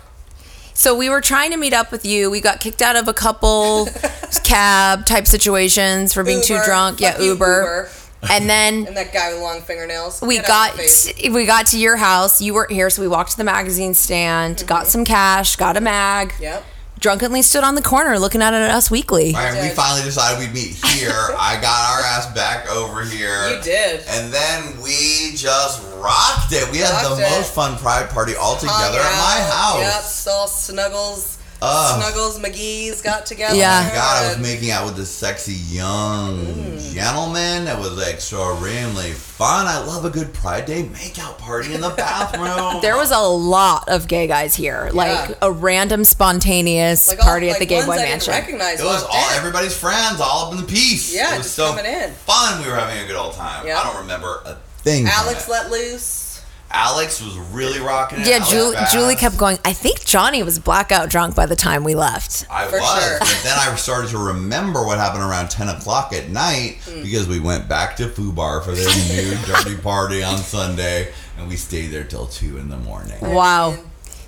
[0.75, 2.31] So we were trying to meet up with you.
[2.31, 3.89] We got kicked out of a couple
[4.45, 6.99] cab type situations for being too drunk.
[6.99, 7.61] Fuck yeah, Uber.
[7.61, 7.89] Uber.
[8.29, 10.21] And then And that guy with long fingernails.
[10.21, 12.41] we Get got of we got to your house.
[12.41, 15.81] You weren't here, so we walked to the magazine stand, got some cash, got a
[15.81, 16.29] mag.
[16.33, 16.43] Mm-hmm.
[16.43, 16.65] Yep.
[16.99, 19.31] Drunkenly stood on the corner looking at it at us weekly.
[19.31, 21.13] Right, we finally decided we'd meet here.
[21.13, 23.55] I got our ass back over here.
[23.55, 24.01] You did.
[24.09, 26.69] And then we just rocked it.
[26.73, 27.29] We had the it.
[27.31, 30.27] most fun pride party all together at my house.
[30.27, 30.33] Yep.
[30.35, 31.38] all Snuggles.
[31.61, 32.01] Ugh.
[32.01, 33.53] Snuggles McGee's got together.
[33.55, 36.93] Oh my god, I was making out with this sexy young mm.
[36.93, 37.67] gentleman.
[37.67, 39.67] It was extremely fun.
[39.67, 42.81] I love a good Pride Day makeout party in the bathroom.
[42.81, 47.49] There was a lot of gay guys here, like a random spontaneous Like all- party
[47.49, 48.31] at the Gay Boy Mansion.
[48.31, 49.35] recognize It was all in.
[49.37, 51.13] everybody's friends, all up in the piece.
[51.13, 52.11] Yeah, it was just so coming in.
[52.11, 52.61] fun.
[52.63, 53.67] We were having a good old time.
[53.67, 53.79] Yeah.
[53.79, 55.07] I don't remember a thing.
[55.07, 56.28] Alex let loose.
[56.71, 58.27] Alex was really rocking it.
[58.27, 59.57] Yeah, Alex Julie, Julie kept going.
[59.65, 62.45] I think Johnny was blackout drunk by the time we left.
[62.49, 63.19] I For was, sure.
[63.19, 67.03] but then I started to remember what happened around ten o'clock at night Mm.
[67.03, 68.85] because we went back to Fubar for their
[69.15, 73.19] new dirty party on Sunday, and we stayed there till two in the morning.
[73.21, 73.75] Wow,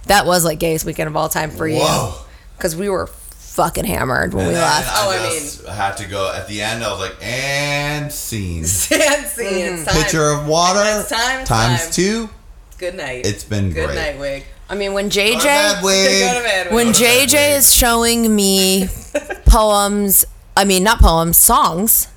[0.07, 1.80] that was like gayest weekend of all time for you.
[1.80, 2.15] Whoa.
[2.57, 3.07] Because we were
[3.52, 4.88] fucking hammered when And we then left.
[4.90, 6.84] I Oh, I just had to go at the end.
[6.84, 8.60] I was like, and scene.
[8.64, 10.03] And see, it's time.
[10.03, 11.91] Pitcher of water It's time, it's times time.
[11.91, 12.30] two.
[12.78, 13.26] Good night.
[13.26, 13.95] It's been Good great.
[13.95, 14.45] night, Wig.
[14.69, 16.22] I mean, when Go to bed, JJ, Wig.
[16.34, 18.88] Go to bed, when JJ is showing me
[19.45, 20.26] poems,
[20.56, 22.07] I mean, not poems, songs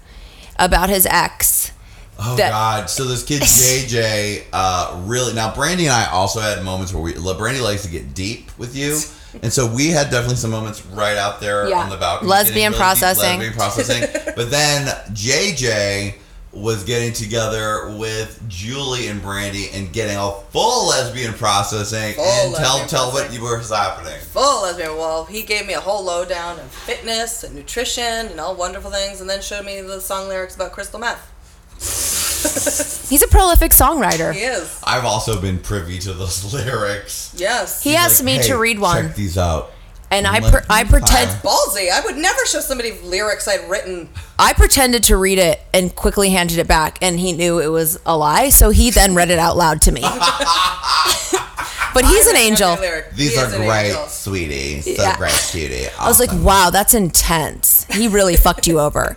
[0.58, 1.72] about his ex.
[2.18, 2.88] Oh that- God!
[2.90, 7.12] So this kid JJ, uh, really now Brandy and I also had moments where we
[7.12, 8.96] Brandy likes to get deep with you,
[9.42, 11.80] and so we had definitely some moments right out there Yeah.
[11.80, 13.38] on the balcony, Lesbian really processing.
[13.40, 14.32] lesbian processing.
[14.36, 16.14] but then JJ
[16.52, 22.14] was getting together with Julie and Brandy and getting a full lesbian processing.
[22.14, 23.42] Full and tell lesbian tell what processing.
[23.42, 24.20] you was happening.
[24.20, 24.96] Full lesbian.
[24.96, 29.20] Well, he gave me a whole lowdown of fitness and nutrition and all wonderful things,
[29.20, 32.23] and then showed me the song lyrics about crystal meth.
[33.08, 34.32] He's a prolific songwriter.
[34.32, 34.80] He is.
[34.84, 37.32] I've also been privy to those lyrics.
[37.36, 37.82] Yes.
[37.82, 39.72] He asked me to read one, Check these out.
[40.10, 41.90] and I I'm I pretend Ballsy.
[41.90, 44.08] I would never show somebody lyrics I'd written.
[44.38, 47.98] I pretended to read it and quickly handed it back, and he knew it was
[48.06, 50.02] a lie, so he then read it out loud to me.
[51.94, 52.76] but he's an angel.
[53.14, 54.06] These He are is an great, angel.
[54.06, 54.80] sweetie.
[54.80, 55.16] So Yeah.
[55.16, 55.86] great, cutie.
[55.98, 57.84] I was like, wow, that's intense.
[57.90, 59.14] He really fucked you over.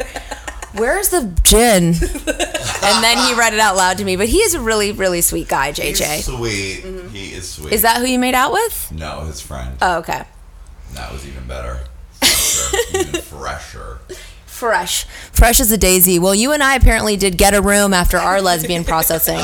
[0.77, 1.93] Where's the gin?
[1.95, 4.15] And then he read it out loud to me.
[4.15, 6.23] But he is a really, really sweet guy, He's JJ.
[6.23, 6.83] sweet.
[6.83, 7.09] Mm-hmm.
[7.09, 7.73] He is sweet.
[7.73, 8.91] Is that who you made out with?
[8.91, 9.77] No, his friend.
[9.81, 10.23] Oh, okay.
[10.93, 11.79] That was even better.
[12.21, 12.97] Fresher.
[12.97, 13.99] even fresher.
[14.45, 15.05] Fresh.
[15.33, 16.17] Fresh as a daisy.
[16.17, 19.37] Well, you and I apparently did get a room after our lesbian processing.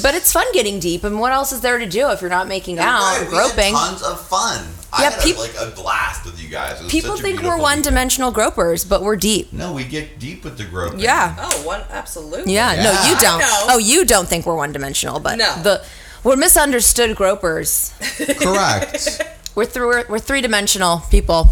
[0.00, 2.48] But it's fun getting deep, and what else is there to do if you're not
[2.48, 3.74] making out, Right, and we had groping?
[3.74, 4.66] tons of fun.
[4.92, 6.80] I Yeah, had peop- a, like a blast with you guys.
[6.80, 9.52] It was People such a think we're one-dimensional gropers, but we're deep.
[9.52, 11.00] No, we get deep with the groping.
[11.00, 11.34] Yeah.
[11.38, 12.54] Oh, one absolutely.
[12.54, 13.38] Yeah, no, you don't.
[13.40, 13.64] know.
[13.68, 15.54] Oh, you don't think we're one-dimensional, but No.
[15.62, 15.84] the
[16.24, 17.92] we're misunderstood gropers.
[18.40, 19.22] Correct.
[19.54, 21.48] We're three we're, we're three-dimensional people.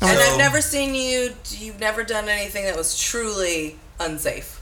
[0.00, 1.32] And So- I've never seen you.
[1.50, 4.60] You've never done anything that was truly unsafe.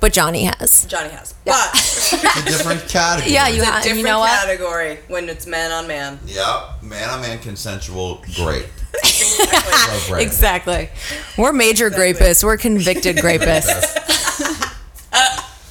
[0.00, 0.84] But Johnny has.
[0.86, 3.32] Johnny has, but It's a different category.
[3.32, 4.30] Yeah, you it's a different you know what?
[4.30, 6.20] category when it's man on man.
[6.26, 6.82] Yep.
[6.84, 8.22] Man on man consensual.
[8.34, 8.66] Great.
[8.98, 10.14] So.
[10.16, 10.88] Exactly.
[11.36, 12.42] We're major grapists.
[12.42, 13.68] We're convicted grapists.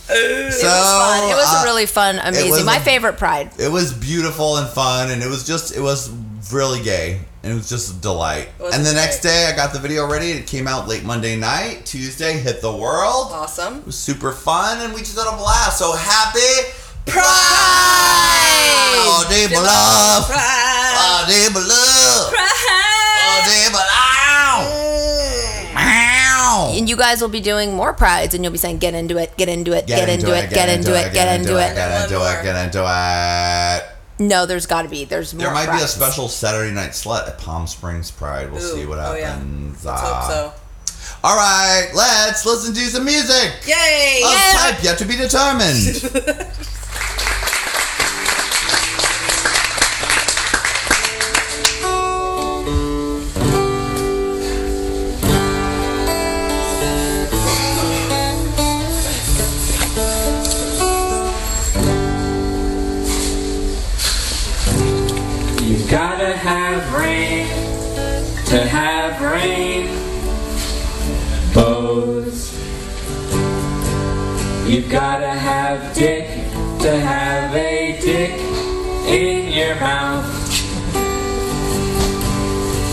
[0.09, 1.23] So, it was fun.
[1.29, 2.65] It was uh, a really fun, amazing.
[2.65, 3.51] My a- favorite Pride.
[3.59, 6.09] It was beautiful and fun, and it was just, it was
[6.51, 7.19] really gay.
[7.47, 8.49] And it was just a delight.
[8.59, 8.95] And the great.
[8.95, 10.31] next day, I got the video ready.
[10.31, 11.85] It came out late Monday night.
[11.85, 13.31] Tuesday, hit the world.
[13.31, 13.77] Awesome.
[13.77, 15.79] It was super fun, and we just had a blast.
[15.79, 16.67] So happy
[17.07, 17.23] Pride.
[18.99, 20.27] All day for love.
[20.27, 20.95] Pride.
[20.99, 22.35] All day for love.
[22.35, 23.79] All day for
[25.79, 26.73] Ow.
[26.75, 29.37] And you guys will be doing more prides, and you'll be saying, "Get into it,
[29.37, 32.43] get into it, get, into it, get into it, get into it." Get into it.
[32.43, 33.96] Get into it.
[34.19, 35.05] No, there's got to be.
[35.05, 35.45] There's more.
[35.45, 38.51] There might be a special Saturday night slut at Palm Springs Pride.
[38.51, 39.33] We'll Ooh, see what oh, yeah.
[39.33, 39.85] happens.
[39.85, 40.53] Let's Uh, hope so.
[41.23, 43.51] All right, let's listen to some music.
[43.67, 44.21] Yay!
[44.23, 46.47] Of type yet to be determined.
[74.67, 76.27] You gotta have dick
[76.81, 78.31] to have a dick
[79.07, 80.27] in your mouth.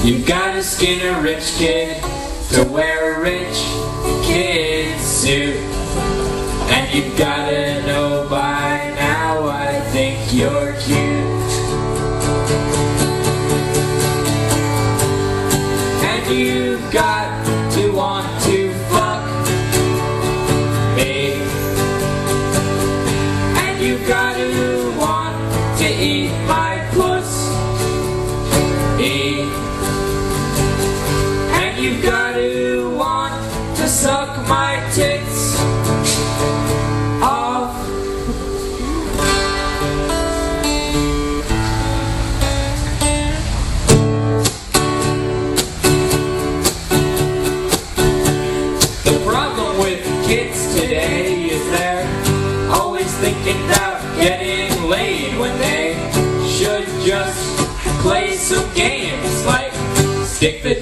[0.04, 2.00] You gotta skin a rich kid
[2.52, 3.58] to wear a rich
[4.24, 5.56] kid suit.
[6.70, 8.23] And you gotta know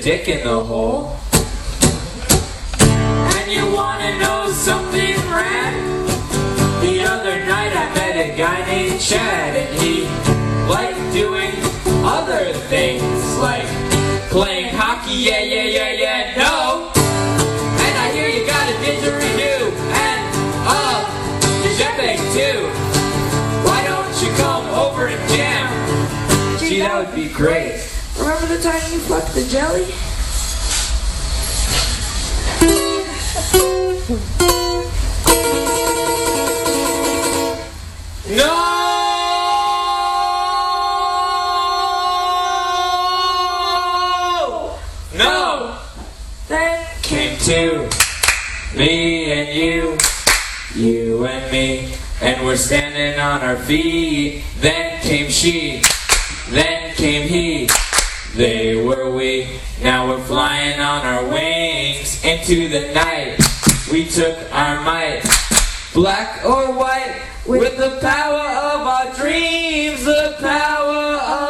[0.03, 1.17] dick in the hole.
[2.81, 5.75] And you wanna know something rad?
[6.83, 10.03] The other night I met a guy named Chad and he
[10.69, 11.53] liked doing
[12.03, 13.69] other things like
[14.29, 16.91] playing hockey, yeah, yeah, yeah, yeah, no.
[16.97, 19.71] And I hear you got a didgeridoo
[20.03, 20.23] and
[20.67, 22.67] a jetpack too.
[23.69, 26.59] Why don't you come over and jam?
[26.59, 27.92] Gee, that would be great.
[28.23, 29.83] Remember the time you fucked the jelly?
[38.31, 38.79] No!
[45.17, 45.79] No!
[46.47, 47.91] Then Came to
[48.77, 49.99] me and you,
[50.77, 54.45] you and me, and we're standing on our feet.
[54.61, 55.83] Then came she,
[56.51, 57.69] then came he.
[58.35, 63.39] They were we, now we're flying on our wings into the night.
[63.93, 65.23] We took our might,
[65.93, 71.42] black or white, with the power of our dreams, the power of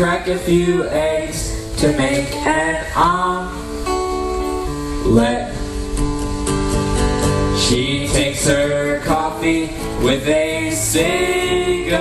[0.00, 3.54] crack a few eggs to make an omelet.
[7.60, 9.66] She takes her coffee
[10.02, 11.98] with a cigarette.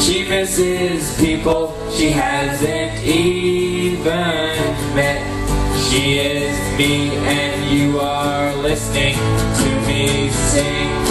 [0.00, 4.06] She misses people she hasn't even
[4.96, 5.20] met.
[5.90, 11.07] She is me and you are listening to me sing.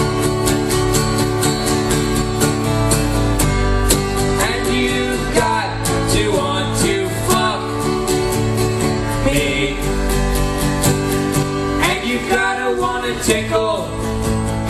[13.28, 13.86] Tickle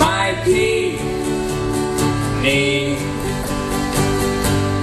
[0.00, 0.98] my peenie.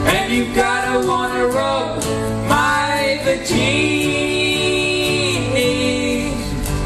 [0.08, 2.02] And you've gotta wanna rub
[2.48, 4.56] my vagini.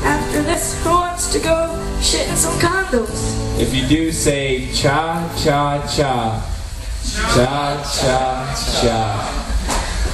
[0.04, 3.38] after this, who wants to go shit in some condos?
[3.60, 6.42] If you do say cha cha cha,
[7.36, 8.20] cha cha
[8.82, 9.00] cha,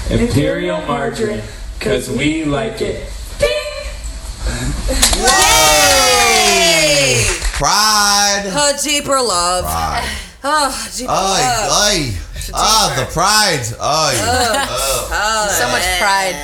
[0.10, 1.41] Imperial margarine,
[1.80, 3.10] cause we like it.
[5.18, 5.56] Yay!
[7.65, 8.43] Pride.
[8.53, 9.63] Oh, deeper love.
[9.65, 10.07] Pride.
[10.47, 11.71] Oh, deeper Ay, love.
[11.71, 12.17] ay.
[12.53, 13.65] Ah, the pride.
[13.79, 15.49] Oh, Ugh.
[15.49, 16.35] So much pride.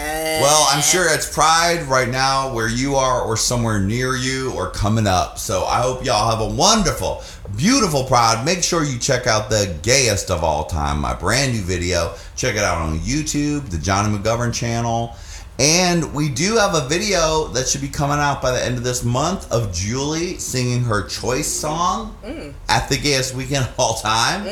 [0.42, 4.72] Well, I'm sure it's pride right now where you are or somewhere near you or
[4.72, 5.38] coming up.
[5.38, 7.22] So I hope y'all have a wonderful,
[7.56, 8.44] beautiful pride.
[8.44, 12.16] Make sure you check out the gayest of all time, my brand new video.
[12.36, 15.16] Check it out on YouTube, the Johnny McGovern channel.
[15.62, 18.84] And we do have a video that should be coming out by the end of
[18.84, 22.54] this month of Julie singing her choice song Mm.
[22.68, 24.44] at the gayest weekend of all time,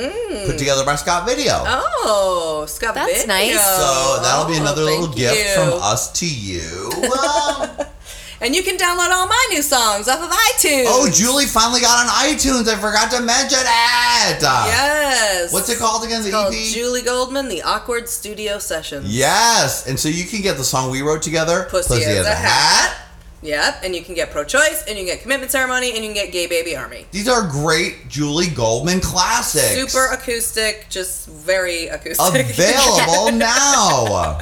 [0.46, 1.64] put together by Scott Video.
[1.66, 3.08] Oh, Scott Video.
[3.12, 3.36] That's Video.
[3.56, 3.66] nice.
[3.66, 5.54] So that'll be Oh, another little gift you.
[5.56, 6.92] from us to you.
[8.42, 10.86] And you can download all my new songs off of iTunes.
[10.88, 12.68] oh, Julie finally got on iTunes.
[12.70, 14.42] I forgot to mention it.
[14.42, 15.52] Yes.
[15.52, 16.18] What's it called again?
[16.22, 16.60] It's The called EP?
[16.74, 19.06] Julie Goldman, The Awkward Studio Sessions.
[19.14, 22.96] Yes, and so you can get the song we wrote together, Pussy, as, a hat.
[23.42, 26.14] Yep, and you can get pro-choice, and you can get commitment ceremony, and you can
[26.14, 27.08] get gay baby army.
[27.12, 29.76] These are great Julie Goldman classics.
[29.92, 32.50] Super acoustic, just very acoustic.
[32.50, 34.40] Available now.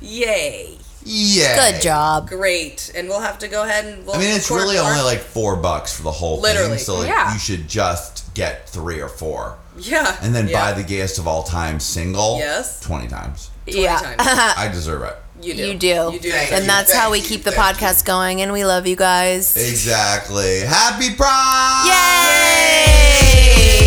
[0.00, 0.78] Yay.
[1.04, 1.72] Yeah.
[1.72, 2.28] Good job.
[2.28, 2.92] Great.
[2.94, 4.86] And we'll have to go ahead and we'll I mean, it's really more.
[4.90, 6.76] only like four bucks for the whole Literally.
[6.76, 6.78] thing.
[6.84, 7.32] So like, Yeah.
[7.32, 10.16] you should just get three or four, Yeah.
[10.22, 10.60] and then yeah.
[10.60, 12.38] buy the gayest of all time single.
[12.38, 12.80] Yes.
[12.80, 13.50] twenty times.
[13.66, 14.00] Yeah.
[14.56, 15.16] I deserve it.
[15.40, 15.66] You do.
[15.66, 16.10] You do.
[16.12, 16.30] You do.
[16.32, 19.56] and that's how we keep the podcast going, and we love you guys.
[19.56, 20.60] Exactly.
[20.60, 21.88] Happy Pride!
[23.76, 23.81] Yay!